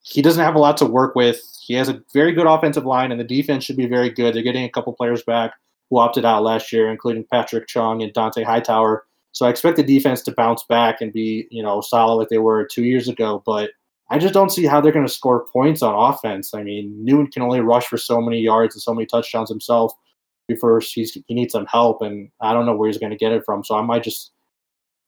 [0.04, 1.42] he doesn't have a lot to work with.
[1.62, 4.36] He has a very good offensive line, and the defense should be very good.
[4.36, 5.54] They're getting a couple players back
[5.90, 9.06] who opted out last year, including Patrick Chung and Dont'a Hightower.
[9.32, 12.38] So I expect the defense to bounce back and be, you know, solid like they
[12.38, 13.42] were two years ago.
[13.46, 13.72] But
[14.10, 16.54] I just don't see how they're going to score points on offense.
[16.54, 19.94] I mean, Newton can only rush for so many yards and so many touchdowns himself
[20.48, 23.32] before he's, he needs some help, and I don't know where he's going to get
[23.32, 23.64] it from.
[23.64, 24.32] So I might just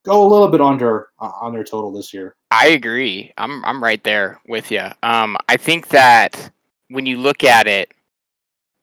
[0.06, 2.36] go a little bit under uh, on their total this year.
[2.52, 3.34] I agree.
[3.38, 4.88] I'm I'm right there with you.
[5.04, 6.52] Um, I think that
[6.90, 7.92] when you look at it,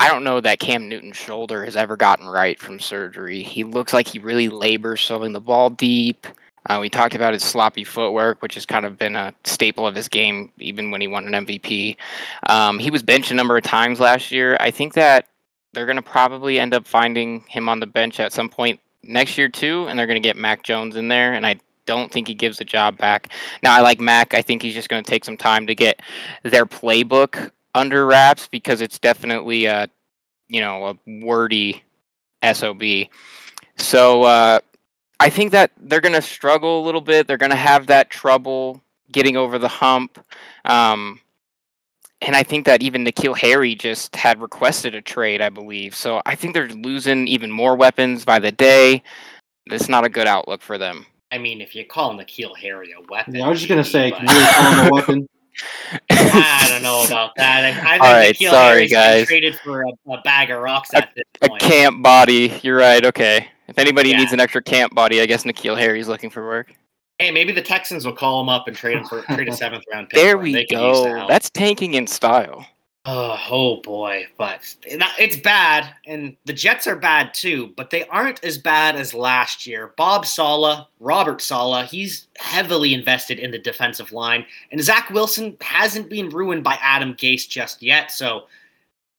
[0.00, 3.42] I don't know that Cam Newton's shoulder has ever gotten right from surgery.
[3.42, 6.26] He looks like he really labors throwing the ball deep.
[6.66, 9.96] Uh, we talked about his sloppy footwork, which has kind of been a staple of
[9.96, 11.96] his game, even when he won an MVP.
[12.48, 14.56] Um, he was benched a number of times last year.
[14.60, 15.26] I think that
[15.72, 19.38] they're going to probably end up finding him on the bench at some point next
[19.38, 21.32] year too, and they're going to get Mac Jones in there.
[21.32, 23.28] And I don't think he gives the job back.
[23.62, 24.34] Now I like Mac.
[24.34, 26.00] I think he's just going to take some time to get
[26.42, 29.88] their playbook under wraps because it's definitely a,
[30.48, 31.82] you know, a wordy
[32.52, 32.82] sob.
[33.76, 34.22] So.
[34.24, 34.60] Uh,
[35.22, 37.28] I think that they're going to struggle a little bit.
[37.28, 38.82] They're going to have that trouble
[39.12, 40.18] getting over the hump.
[40.64, 41.20] Um,
[42.22, 45.94] and I think that even N'Keal Harry just had requested a trade, I believe.
[45.94, 49.02] So I think they're losing even more weapons by the day.
[49.66, 51.04] It's not a good outlook for them.
[51.32, 54.10] I mean, if you call N'Keal Harry a weapon, yeah, I was just gonna say,
[54.12, 55.28] can you call him a weapon?
[56.10, 57.64] I don't know about that.
[57.64, 59.26] I, I think All right, N'Keal sorry, Harry's guys.
[59.26, 62.52] traded for a, a, bag of rocks at this A camp body.
[62.62, 63.04] You're right.
[63.04, 63.48] Okay.
[63.68, 64.18] If anybody Yeah.
[64.18, 66.74] needs an extra camp body, I guess N'Keal Harry's looking for work.
[67.22, 69.84] Hey, maybe the Texans will call him up and trade him for trade a seventh
[69.92, 70.18] round pick.
[70.18, 71.26] There we They could use the go.
[71.28, 72.66] That's tanking in style.
[73.04, 77.74] Oh, oh boy, but it's bad, and the Jets are bad too.
[77.76, 79.92] But they aren't as bad as last year.
[79.96, 86.10] Bob Saleh, Robert Saleh, he's heavily invested in the defensive line, and Zach Wilson hasn't
[86.10, 88.10] been ruined by Adam Gase just yet.
[88.10, 88.48] So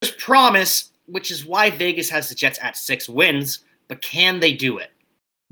[0.01, 3.60] there's promise, which is why Vegas has the Jets at six wins.
[3.88, 4.93] But can they do it?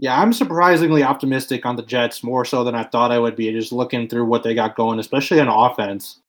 [0.02, 3.52] Yeah, I'm surprisingly optimistic on the Jets, more so than I thought I would be,
[3.52, 6.20] just looking through what they got going, especially on offense.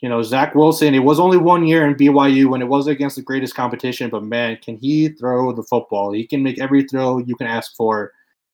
[0.00, 3.16] You know, Zach Wilson, it was only one year in BYU when it was against
[3.16, 6.12] the greatest competition, but man, can he throw the football?
[6.12, 8.12] He can make every throw you can ask for.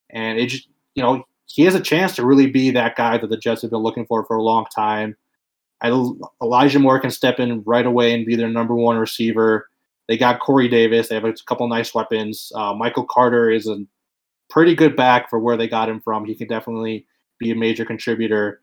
[0.08, 3.28] And it just, you know, he has a chance to really be that guy that
[3.28, 5.18] the Jets have been looking for for a long time.
[5.82, 5.88] I,
[6.42, 9.68] Elijah Moore can step in right away and be their number one receiver.
[10.08, 11.08] They got Corey Davis.
[11.08, 12.50] They have a couple nice weapons.
[12.54, 13.84] Uh, Michael Carter is a
[14.48, 16.24] pretty good back for where they got him from.
[16.24, 17.06] He can definitely
[17.38, 18.62] be a major contributor.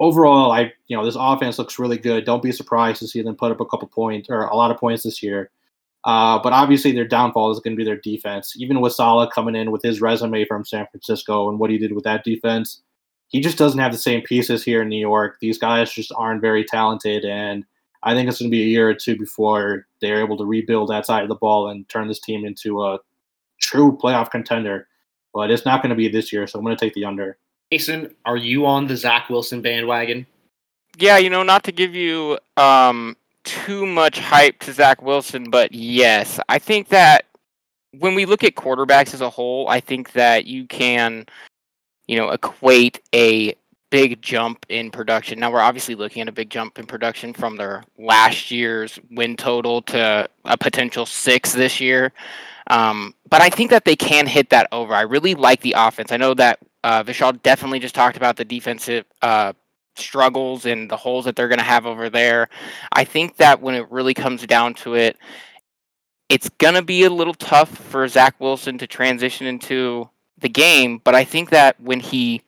[0.00, 2.24] Overall, I you know this offense looks really good.
[2.24, 4.78] Don't be surprised to see them put up a couple points or a lot of
[4.78, 5.50] points this year.
[6.04, 8.54] Uh, but obviously, their downfall is going to be their defense.
[8.56, 11.92] Even with Saleh coming in with his resume from San Francisco and what he did
[11.92, 12.82] with that defense,
[13.28, 15.38] he just doesn't have the same pieces here in New York.
[15.40, 17.64] These guys just aren't very talented, and
[18.04, 20.90] I think it's going to be a year or two before they're able to rebuild
[20.90, 22.98] that side of the ball and turn this team into a
[23.66, 24.88] true playoff contender.
[25.34, 27.36] But it's not going to be this year, so I'm going to take the under.
[27.70, 30.26] Mason, are you on the Zach Wilson bandwagon?
[30.98, 35.72] Yeah, you know, not to give you um, too much hype to Zach Wilson, but
[35.72, 37.26] yes, I think that
[37.98, 41.26] when we look at quarterbacks as a whole, I think that you can,
[42.06, 43.54] you know, equate a
[43.96, 45.40] big jump in production.
[45.40, 49.36] Now we're obviously looking at a big jump in production from their last year's win
[49.36, 52.12] total to a potential six this year.
[52.66, 54.92] Um, but I think that they can hit that over.
[54.92, 56.12] I really like the offense.
[56.12, 59.54] I know that uh, Vishal definitely just talked about the defensive uh,
[59.94, 62.50] struggles and the holes that they're going to have over there.
[62.92, 65.16] I think that when it really comes down to it,
[66.28, 71.00] it's going to be a little tough for Zach Wilson to transition into the game.
[71.02, 72.42] But I think that when he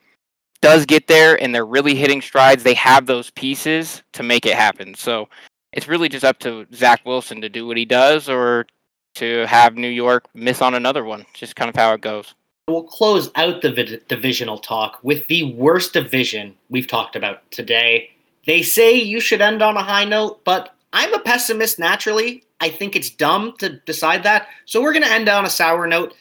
[0.60, 4.54] does get there and they're really hitting strides, they have those pieces to make it
[4.54, 4.94] happen.
[4.94, 5.28] So
[5.72, 8.66] it's really just up to Zach Wilson to do what he does or
[9.14, 11.26] to have New York miss on another one.
[11.34, 12.34] Just kind of how it goes.
[12.68, 18.10] We'll close out the divisional talk with the worst division we've talked about today.
[18.46, 22.44] They say you should end on a high note, but I'm a pessimist naturally.
[22.60, 24.48] I think it's dumb to decide that.
[24.66, 26.14] So we're going to end on a sour note.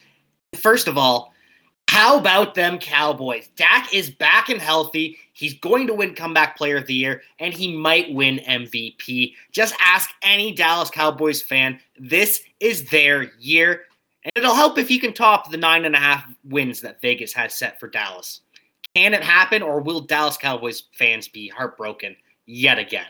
[0.56, 1.34] First of all,
[1.88, 3.48] how about them Cowboys?
[3.56, 5.16] Dak is back and healthy.
[5.32, 9.32] He's going to win comeback player of the year, and he might win MVP.
[9.52, 11.80] Just ask any Dallas Cowboys fan.
[11.98, 13.84] This is their year.
[14.22, 17.32] And it'll help if you can top the nine and a half wins that Vegas
[17.32, 18.42] has set for Dallas.
[18.94, 22.14] Can it happen, or will Dallas Cowboys fans be heartbroken
[22.44, 23.08] yet again?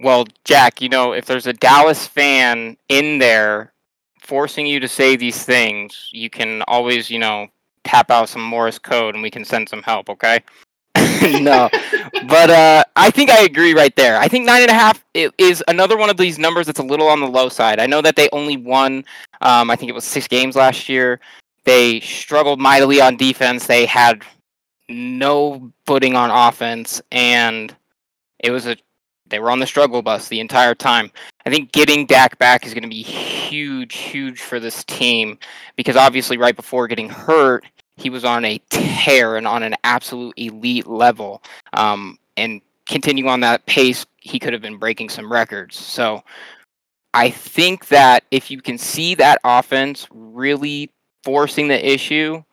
[0.00, 3.74] Well, Jack, you know, if there's a Dallas fan in there
[4.22, 7.48] forcing you to say these things, you can always, you know,
[7.88, 10.40] tap out some Morse code and we can send some help, okay?
[11.40, 11.70] no,
[12.28, 14.18] but uh, I think I agree right there.
[14.18, 17.08] I think nine and a half is another one of these numbers that's a little
[17.08, 17.80] on the low side.
[17.80, 19.04] I know that they only won,
[19.40, 21.18] um, I think it was six games last year.
[21.64, 23.66] They struggled mightily on defense.
[23.66, 24.22] They had
[24.88, 27.74] no footing on offense, and
[28.40, 28.76] it was a
[29.26, 31.10] they were on the struggle bus the entire time.
[31.48, 35.38] I think getting Dak back is going to be huge, huge for this team
[35.76, 37.64] because obviously, right before getting hurt,
[37.96, 41.42] he was on a tear and on an absolute elite level.
[41.72, 45.74] Um, and continue on that pace, he could have been breaking some records.
[45.78, 46.22] So
[47.14, 50.90] I think that if you can see that offense really
[51.24, 52.44] forcing the issue,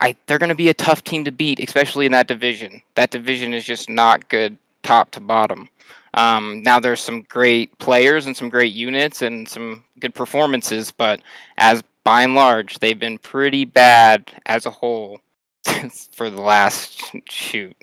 [0.00, 2.82] I, they're going to be a tough team to beat, especially in that division.
[2.96, 5.70] That division is just not good top to bottom.
[6.16, 11.20] Um, now there's some great players and some great units and some good performances, but
[11.58, 15.20] as by and large, they've been pretty bad as a whole
[16.12, 17.76] for the last shoot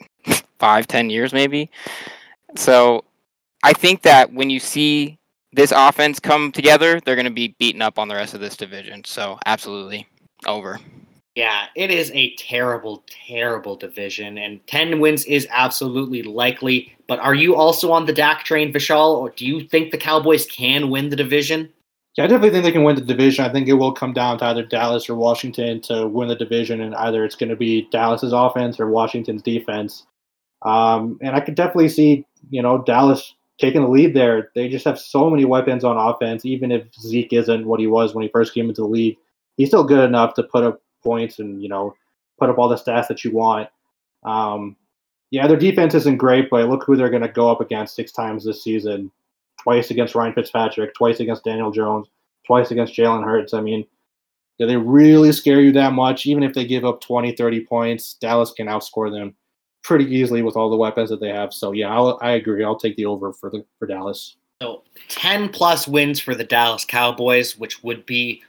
[0.57, 1.69] five, ten years maybe.
[2.55, 3.03] So
[3.63, 5.19] I think that when you see
[5.51, 8.57] this offense come together, they're going to be beaten up on the rest of this
[8.57, 9.03] division.
[9.03, 10.07] So absolutely
[10.47, 10.79] over.
[11.35, 16.95] Yeah, it is a terrible, terrible division, and 10 wins is absolutely likely.
[17.07, 20.45] But are you also on the Dak train, Vishal, or do you think the Cowboys
[20.45, 21.69] can win the division?
[22.15, 23.43] Yeah, I definitely think they can win the division.
[23.43, 26.81] I think it will come down to either Dallas or Washington to win the division,
[26.81, 30.05] and either it's going to be Dallas's offense or Washington's defense.
[30.61, 34.51] Um, and I could definitely see, you know, Dallas taking the lead there.
[34.53, 36.45] They just have so many weapons on offense.
[36.45, 39.17] Even if Zeke isn't what he was when he first came into the league,
[39.57, 41.95] he's still good enough to put up points and you know
[42.39, 43.69] put up all the stats that you want.
[44.23, 44.75] Um,
[45.31, 48.11] yeah, their defense isn't great, but look who they're going to go up against six
[48.11, 49.11] times this season:
[49.61, 52.07] twice against Ryan Fitzpatrick, twice against Daniel Jones,
[52.45, 53.53] twice against Jalen Hurts.
[53.53, 53.85] I mean,
[54.59, 56.25] do they really scare you that much?
[56.25, 59.35] Even if they give up 20, 30 points, Dallas can outscore them
[59.83, 61.53] pretty easily with all the weapons that they have.
[61.53, 62.63] So yeah, I'll, I agree.
[62.63, 64.37] I'll take the over for the for Dallas.
[64.61, 68.41] So 10 plus wins for the Dallas Cowboys, which would be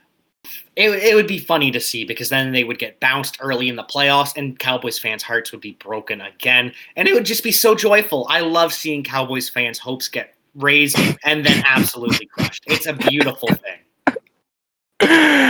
[0.77, 3.77] it, it would be funny to see because then they would get bounced early in
[3.77, 6.73] the playoffs and Cowboys fans' hearts would be broken again.
[6.97, 8.27] And it would just be so joyful.
[8.29, 12.65] I love seeing Cowboys fans' hopes get raised and then absolutely crushed.
[12.67, 13.81] It's a beautiful thing.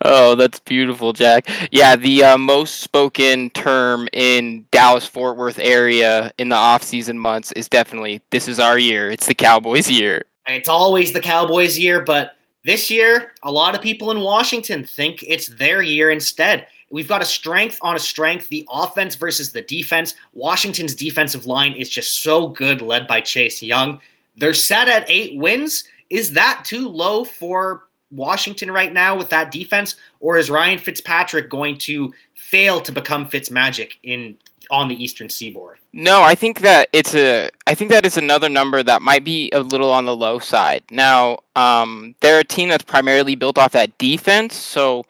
[0.00, 1.48] Oh, that's beautiful, Jack.
[1.70, 7.52] Yeah, the uh, most spoken term in Dallas Fort Worth area in the off-season months
[7.52, 9.10] is definitely this is our year.
[9.10, 10.24] It's the Cowboys' year.
[10.46, 12.33] It's always the Cowboys' year, but
[12.64, 16.66] this year, a lot of people in Washington think it's their year instead.
[16.90, 18.48] We've got a strength on a strength.
[18.48, 20.14] The offense versus the defense.
[20.32, 24.00] Washington's defensive line is just so good, led by Chase Young.
[24.36, 25.84] They're set at eight wins.
[26.10, 31.50] Is that too low for Washington right now with that defense, or is Ryan Fitzpatrick
[31.50, 34.36] going to fail to become Fitzmagic in
[34.70, 35.78] on the Eastern Seaboard?
[35.92, 37.50] No, I think that it's a.
[37.66, 40.82] I think that is another number that might be a little on the low side.
[40.90, 45.04] Now, um, they're a team that's primarily built off that defense, so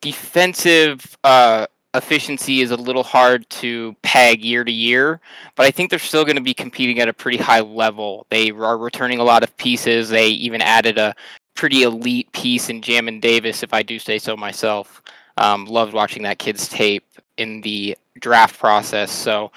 [0.00, 5.20] defensive uh, efficiency is a little hard to peg year to year.
[5.54, 8.26] But I think they're still going to be competing at a pretty high level.
[8.30, 10.08] They are returning a lot of pieces.
[10.08, 11.14] They even added a
[11.54, 15.02] pretty elite piece in Jamin Davis, if I do say so myself.
[15.38, 17.04] Um, loved watching that kid's tape
[17.36, 19.10] in the draft process.
[19.10, 19.50] So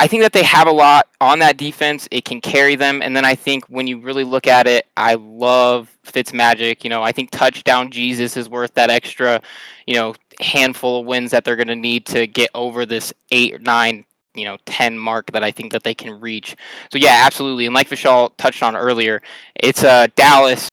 [0.00, 2.08] I think that they have a lot on that defense.
[2.10, 3.02] It can carry them.
[3.02, 6.84] And then I think when you really look at it, I love Fitzmagic.
[6.84, 9.42] You know, I think touchdown Jesus is worth that extra,
[9.86, 13.60] you know, handful of wins that they're going to need to get over this eight
[13.60, 16.56] nine, you know, 10 mark that I think that they can reach.
[16.90, 17.66] So yeah, absolutely.
[17.66, 19.20] And like Vishal touched on earlier,
[19.54, 20.70] it's uh, Dallas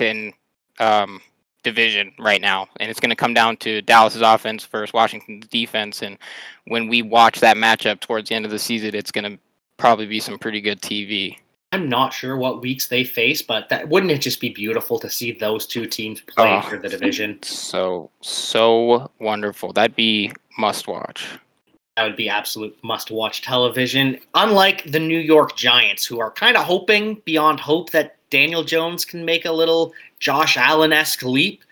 [0.00, 0.32] in
[0.80, 1.20] um,
[1.64, 6.02] division right now, and it's going to come down to Dallas's offense versus Washington's defense.
[6.02, 6.16] And
[6.66, 9.38] when we watch that matchup towards the end of the season, it's going to
[9.76, 11.36] probably be some pretty good TV.
[11.72, 15.10] I'm not sure what weeks they face, but that wouldn't it just be beautiful to
[15.10, 16.60] see those two teams play Oh.
[16.68, 17.40] for the division?
[17.44, 19.72] So so wonderful.
[19.72, 21.26] That'd be must watch.
[21.96, 24.20] That would be absolute must watch television.
[24.34, 29.04] Unlike the New York Giants, who are kind of hoping beyond hope that Daniel Jones
[29.04, 31.62] can make a little Josh Allen esque leap.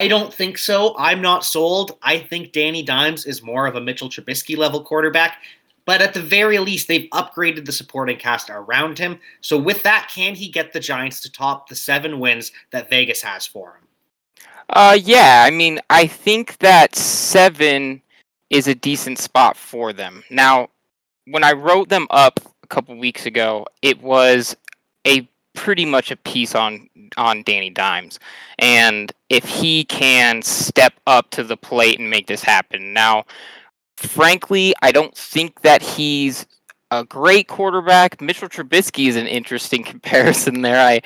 [0.00, 0.96] I don't think so.
[0.96, 1.98] I'm not sold.
[2.02, 5.42] I think Danny Dimes is more of a Mitchell Trubisky level quarterback.
[5.84, 9.20] But at the very least, they've upgraded the supporting cast around him.
[9.42, 13.20] So, with that, can he get the Giants to top the seven wins that Vegas
[13.20, 13.86] has for him?
[14.70, 18.00] Uh yeah, I mean, I think that 7
[18.48, 20.24] is a decent spot for them.
[20.30, 20.70] Now,
[21.26, 24.56] when I wrote them up a couple weeks ago, it was
[25.06, 28.20] a pretty much a piece on on Danny Dimes
[28.58, 32.92] and if he can step up to the plate and make this happen.
[32.92, 33.24] Now,
[33.96, 36.46] frankly, I don't think that he's
[36.90, 38.20] a great quarterback.
[38.20, 40.80] Mitchell Trubisky is an interesting comparison there.
[40.80, 41.00] I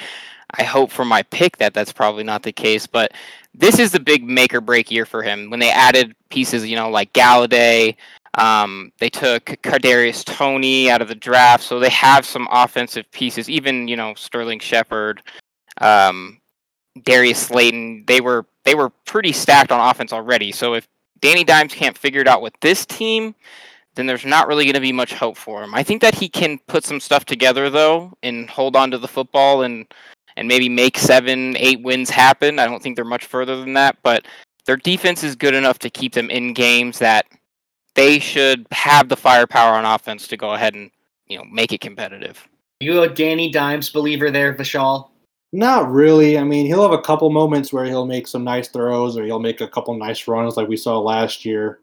[0.59, 3.13] I hope for my pick that that's probably not the case, but
[3.55, 5.49] this is the big make or break year for him.
[5.49, 7.95] When they added pieces, you know, like Galladay,
[8.35, 13.51] um, they took Kadarius Toney out of the draft, so they have some offensive pieces.
[13.51, 15.23] Even you know Sterling Shepard,
[15.81, 16.41] um,
[17.03, 20.53] Darius Slayton, they were they were pretty stacked on offense already.
[20.53, 20.87] So if
[21.21, 23.35] Danny Dimes can't figure it out with this team,
[23.95, 25.75] then there's not really going to be much hope for him.
[25.75, 29.09] I think that he can put some stuff together though and hold on to the
[29.09, 29.87] football and
[30.37, 32.61] and maybe make seven, eight wins happen.
[32.61, 34.27] I don't think they're much further than that, but
[34.65, 37.27] their defense is good enough to keep them in games that
[37.95, 40.91] they should have the firepower on offense to go ahead and
[41.27, 42.47] you know make it competitive.
[42.81, 45.11] You a Danny Dimes believer there, Vishal?
[45.53, 46.39] Not really.
[46.39, 49.41] I mean, he'll have a couple moments where he'll make some nice throws or he'll
[49.41, 51.81] make a couple nice runs like we saw last year.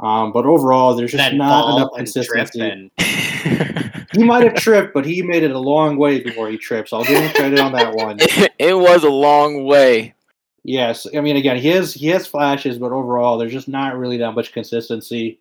[0.00, 2.90] Um, but overall, there's just Then not enough consistency.
[4.16, 6.92] He might have tripped, but he made it a long way before he trips.
[6.92, 8.18] I'll give him credit on that one.
[8.58, 10.14] it was a long way.
[10.62, 14.16] Yes, I mean, again, he has he has flashes, but overall, there's just not really
[14.18, 15.40] that much consistency.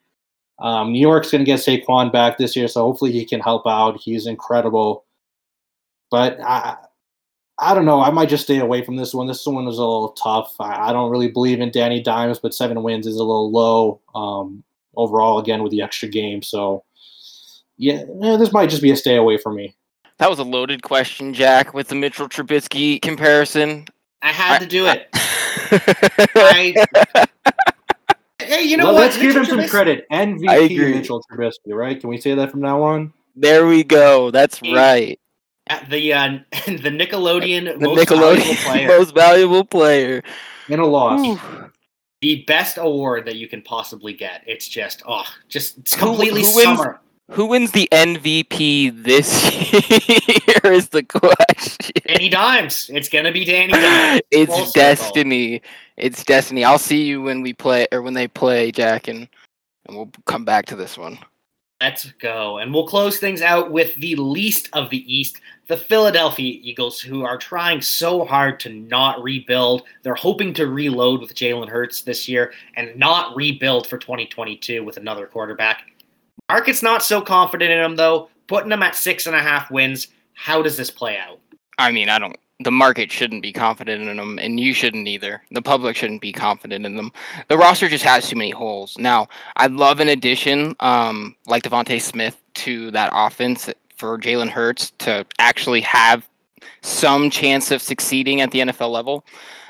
[0.60, 3.66] Um, New York's going to get Saquon back this year, so hopefully he can help
[3.68, 4.00] out.
[4.02, 5.06] He's incredible,
[6.12, 6.78] but I
[7.60, 8.02] I don't know.
[8.02, 9.28] I might just stay away from this one.
[9.28, 10.56] This one is a little tough.
[10.60, 14.02] I, I don't really believe in Danny Dimes, but seven wins is a little low
[14.16, 14.64] um,
[14.96, 15.40] overall.
[15.40, 16.84] Again, with the extra game, so
[17.78, 19.76] yeah, eh, this might just be a stay away for me.
[20.20, 23.86] That was a loaded question, Jack, with the Mitchell Trubisky comparison.
[24.22, 25.08] I had I- to do it.
[26.36, 27.28] I,
[28.58, 29.02] hey, you know Well, what?
[29.02, 30.06] let's give him Mitchell some Trubisky- credit.
[30.12, 30.94] I MVP agree.
[30.94, 32.00] Mitchell Trubisky, right?
[32.00, 33.14] Can we say that from now on?
[33.36, 34.30] there we go.
[34.32, 35.20] That's Hey, right.
[35.68, 36.38] at the uh,
[36.68, 40.22] the Nickelodeon The most valuable Nickelodeon player, most valuable player.
[40.70, 41.20] In a loss.
[41.22, 41.70] Whew.
[42.22, 44.44] the best award that you can possibly get.
[44.48, 46.84] It's just oh, just it's Who- completely summer.
[46.84, 46.98] wins?
[47.32, 49.32] Who wins the MVP this
[50.64, 51.94] year is the question.
[52.06, 52.90] Danny Dimes.
[52.94, 54.22] It's gonna be Danny Dimes.
[54.34, 54.72] Full it's circle.
[54.74, 55.62] destiny.
[55.96, 56.66] It's destiny.
[56.66, 59.30] I'll see you when we play or when they play, Jack, and,
[59.88, 61.18] and we'll come back to this one.
[61.80, 62.60] Let's go.
[62.60, 67.24] And we'll close things out with the least of the East, the Philadelphia Eagles, who
[67.24, 69.84] are trying so hard to not rebuild.
[70.02, 74.98] They're hoping to reload with Jalen Hurts this year and not rebuild for 2022 with
[74.98, 75.93] another quarterback.
[76.50, 80.08] Market's not so confident in them, though, putting them at six and a half wins.
[80.34, 81.40] How does this play out?
[81.78, 82.38] I mean, I don't.
[82.60, 85.42] The market shouldn't be confident in them, and you shouldn't either.
[85.52, 87.12] The public shouldn't be confident in them.
[87.50, 88.98] The roster just has too many holes.
[88.98, 89.28] Now,
[89.58, 95.26] I'd love an addition um, like DeVonta Smith to that offense for Jalen Hurts to
[95.40, 96.30] actually have
[96.82, 99.26] some chance of succeeding at the NFL level.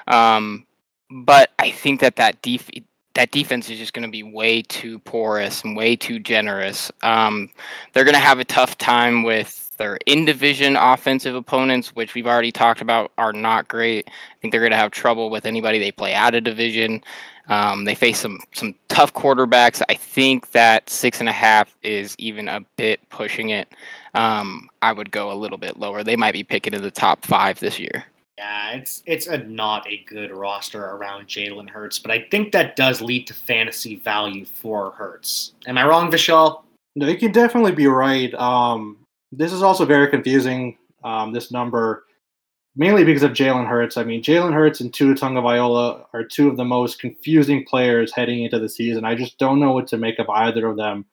[0.07, 0.65] Um,
[1.09, 2.69] but I think that that def-
[3.15, 6.91] that defense is just going to be way too porous and way too generous.
[7.03, 7.49] Um,
[7.93, 12.27] they're going to have a tough time with their in division offensive opponents, which we've
[12.27, 14.07] already talked about are not great.
[14.07, 14.11] I
[14.41, 17.03] think they're going to have trouble with anybody they play out of division.
[17.49, 19.81] Um, they face some some tough quarterbacks.
[19.89, 23.67] I think that six and a half is even a bit pushing it.
[24.13, 26.03] Um, I would go a little bit lower.
[26.03, 28.05] They might be picking in the top five this year.
[28.37, 32.75] Yeah, it's it's a not a good roster around Jalen Hurts, but I think that
[32.75, 35.53] does lead to fantasy value for Hurts.
[35.67, 36.63] Am I wrong, Vishal?
[36.95, 38.33] No, you can definitely be right.
[38.33, 38.97] Um,
[39.31, 40.77] this is also very confusing.
[41.03, 42.05] Um, this number,
[42.75, 43.97] mainly because of Jalen Hurts.
[43.97, 48.43] I mean, Jalen Hurts and Tua Tagovailoa are two of the most confusing players heading
[48.43, 49.05] into the season.
[49.05, 51.05] I just don't know what to make of either of them.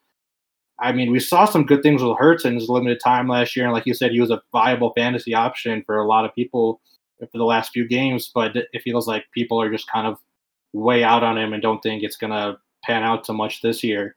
[0.78, 3.66] I mean, we saw some good things with Hurts in his limited time last year,
[3.66, 6.80] and like you said, he was a viable fantasy option for a lot of people
[7.20, 8.30] for the last few games.
[8.34, 10.18] But it feels like people are just kind of
[10.72, 14.16] way out on him and don't think it's gonna pan out so much this year.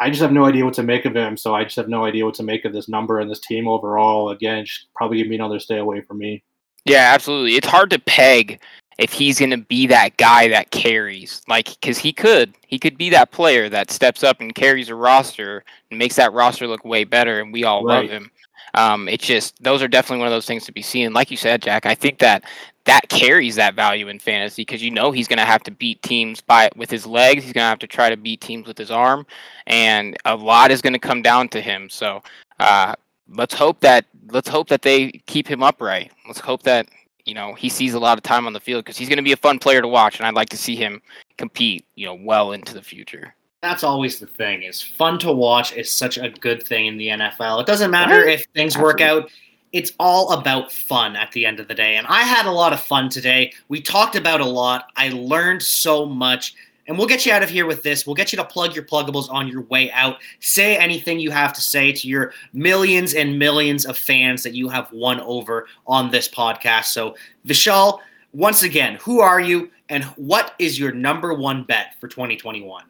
[0.00, 1.36] I just have no idea what to make of him.
[1.36, 3.68] So I just have no idea what to make of this number and this team
[3.68, 4.30] overall.
[4.30, 6.42] Again, just probably give me another stay away from me.
[6.84, 7.56] Yeah, absolutely.
[7.56, 8.60] It's hard to peg
[8.98, 11.42] if he's going to be that guy that carries.
[11.46, 12.54] Like, because he could.
[12.66, 16.32] He could be that player that steps up and carries a roster and makes that
[16.32, 18.02] roster look way better, and we all Right.
[18.02, 18.30] love him.
[18.74, 21.12] Um, it's just those are definitely one of those things to be seen.
[21.12, 22.44] Like you said, Jack, I think that
[22.84, 26.02] that carries that value in fantasy because you know he's going to have to beat
[26.02, 27.44] teams by with his legs.
[27.44, 29.26] He's going to have to try to beat teams with his arm,
[29.66, 31.88] and a lot is going to come down to him.
[31.90, 32.22] So
[32.60, 32.94] uh,
[33.28, 36.12] let's hope that let's hope that they keep him upright.
[36.26, 36.88] Let's hope that
[37.24, 39.22] you know he sees a lot of time on the field because he's going to
[39.22, 41.02] be a fun player to watch, and I'd like to see him
[41.36, 41.84] compete.
[41.94, 43.34] You know, well into the future.
[43.62, 44.64] That's always the thing.
[44.64, 47.60] Is fun to watch is such a good thing in the NFL.
[47.60, 48.40] It doesn't matter Right.
[48.40, 49.30] if things work out.
[49.72, 51.94] It's all about fun at the end of the day.
[51.96, 53.52] And I had a lot of fun today.
[53.68, 54.88] We talked about a lot.
[54.96, 56.54] I learned so much.
[56.88, 58.04] And we'll get you out of here with this.
[58.04, 60.16] We'll get you to plug your pluggables on your way out.
[60.40, 64.68] Say anything you have to say to your millions and millions of fans that you
[64.68, 66.86] have won over on this podcast.
[66.86, 67.14] So,
[67.46, 68.00] Vishal,
[68.32, 72.82] once again, who are you and what is your number one bet for 2021?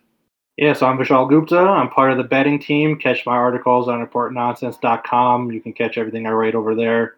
[0.59, 1.59] Yeah, so I'm Vishal Gupta.
[1.59, 2.99] I'm part of the betting team.
[2.99, 5.51] Catch my articles on importantnonsense.com.
[5.51, 7.15] You can catch everything I write over there.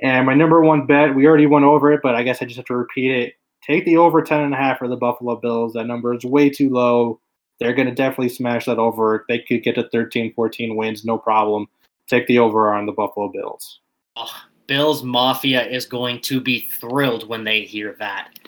[0.00, 2.58] And my number one bet, we already went over it, but I guess I just
[2.58, 3.34] have to repeat it.
[3.66, 5.72] Take the over 10.5 for the Buffalo Bills.
[5.72, 7.20] That number is way too low.
[7.58, 9.24] They're going to definitely smash that over.
[9.28, 11.66] They could get to 13, 14 wins, no problem.
[12.06, 13.80] Take the over on the Buffalo Bills.
[14.14, 14.30] Oh,
[14.66, 18.38] Bills Mafia is going to be thrilled when they hear that.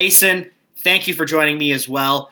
[0.00, 2.30] Jason, thank you for joining me as well.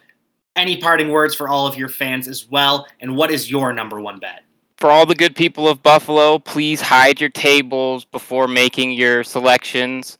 [0.54, 2.86] Any parting words for all of your fans as well?
[3.00, 4.44] And what is your number one bet?
[4.76, 10.18] For all the good people of Buffalo, please hide your tables before making your selections.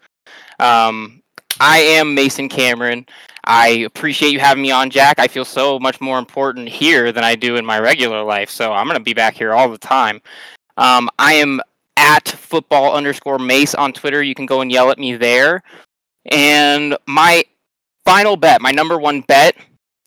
[0.59, 1.23] Um,
[1.61, 3.07] I am Mason Cameron.
[3.45, 5.19] I appreciate you having me on, Jack.
[5.19, 8.73] I feel so much more important here than I do in my regular life, so
[8.73, 10.21] I'm going to be back here all the time.
[10.77, 11.61] Um, I am
[11.97, 14.23] at football underscore mace on Twitter.
[14.23, 15.63] You can go and yell at me there.
[16.27, 17.45] And my
[18.05, 19.57] final bet, my number one bet,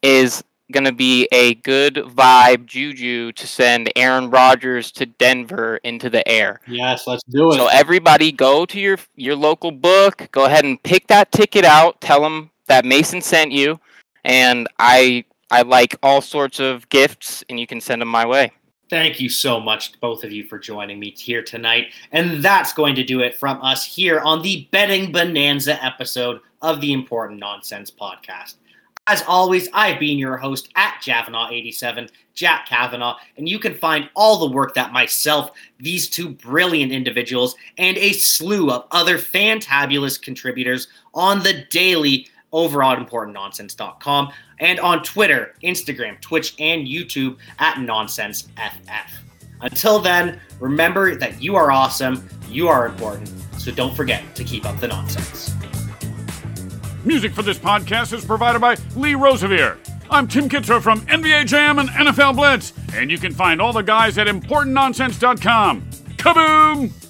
[0.06, 6.10] is going to be a good vibe juju to send Aaron Rodgers to Denver into
[6.10, 6.60] the air.
[6.68, 7.56] Yes, let's do it.
[7.56, 12.00] So everybody go to your your local book, go ahead and pick that ticket out,
[12.02, 13.80] tell them that Mason sent you
[14.24, 18.52] and I I like all sorts of gifts and you can send them my way.
[18.88, 21.88] Thank you so much, both of you, for joining me here tonight.
[22.12, 26.82] And that's going to do it from us here on the Betting Bonanza episode of
[26.82, 28.56] the Important Nonsense podcast.
[29.08, 34.40] As always, I've been your host at Javanaugh87, Jack Kavanaugh, and you can find all
[34.40, 40.88] the work that myself, these two brilliant individuals, and a slew of other fantabulous contributors
[41.14, 49.12] on the daily over on importantnonsense.com and on Twitter, Instagram, Twitch, and YouTube at NonsenseFF.
[49.62, 54.66] Until then, remember that you are awesome, you are important, so don't forget to keep
[54.66, 55.54] up the nonsense.
[57.06, 59.78] Music for this podcast is provided by Lee Rosevere.
[60.10, 63.84] I'm Tim Kitzrow from NBA Jam and NFL Blitz, and you can find all the
[63.84, 65.84] guys at ImportantNonsense.com.
[66.18, 67.05] Kaboom!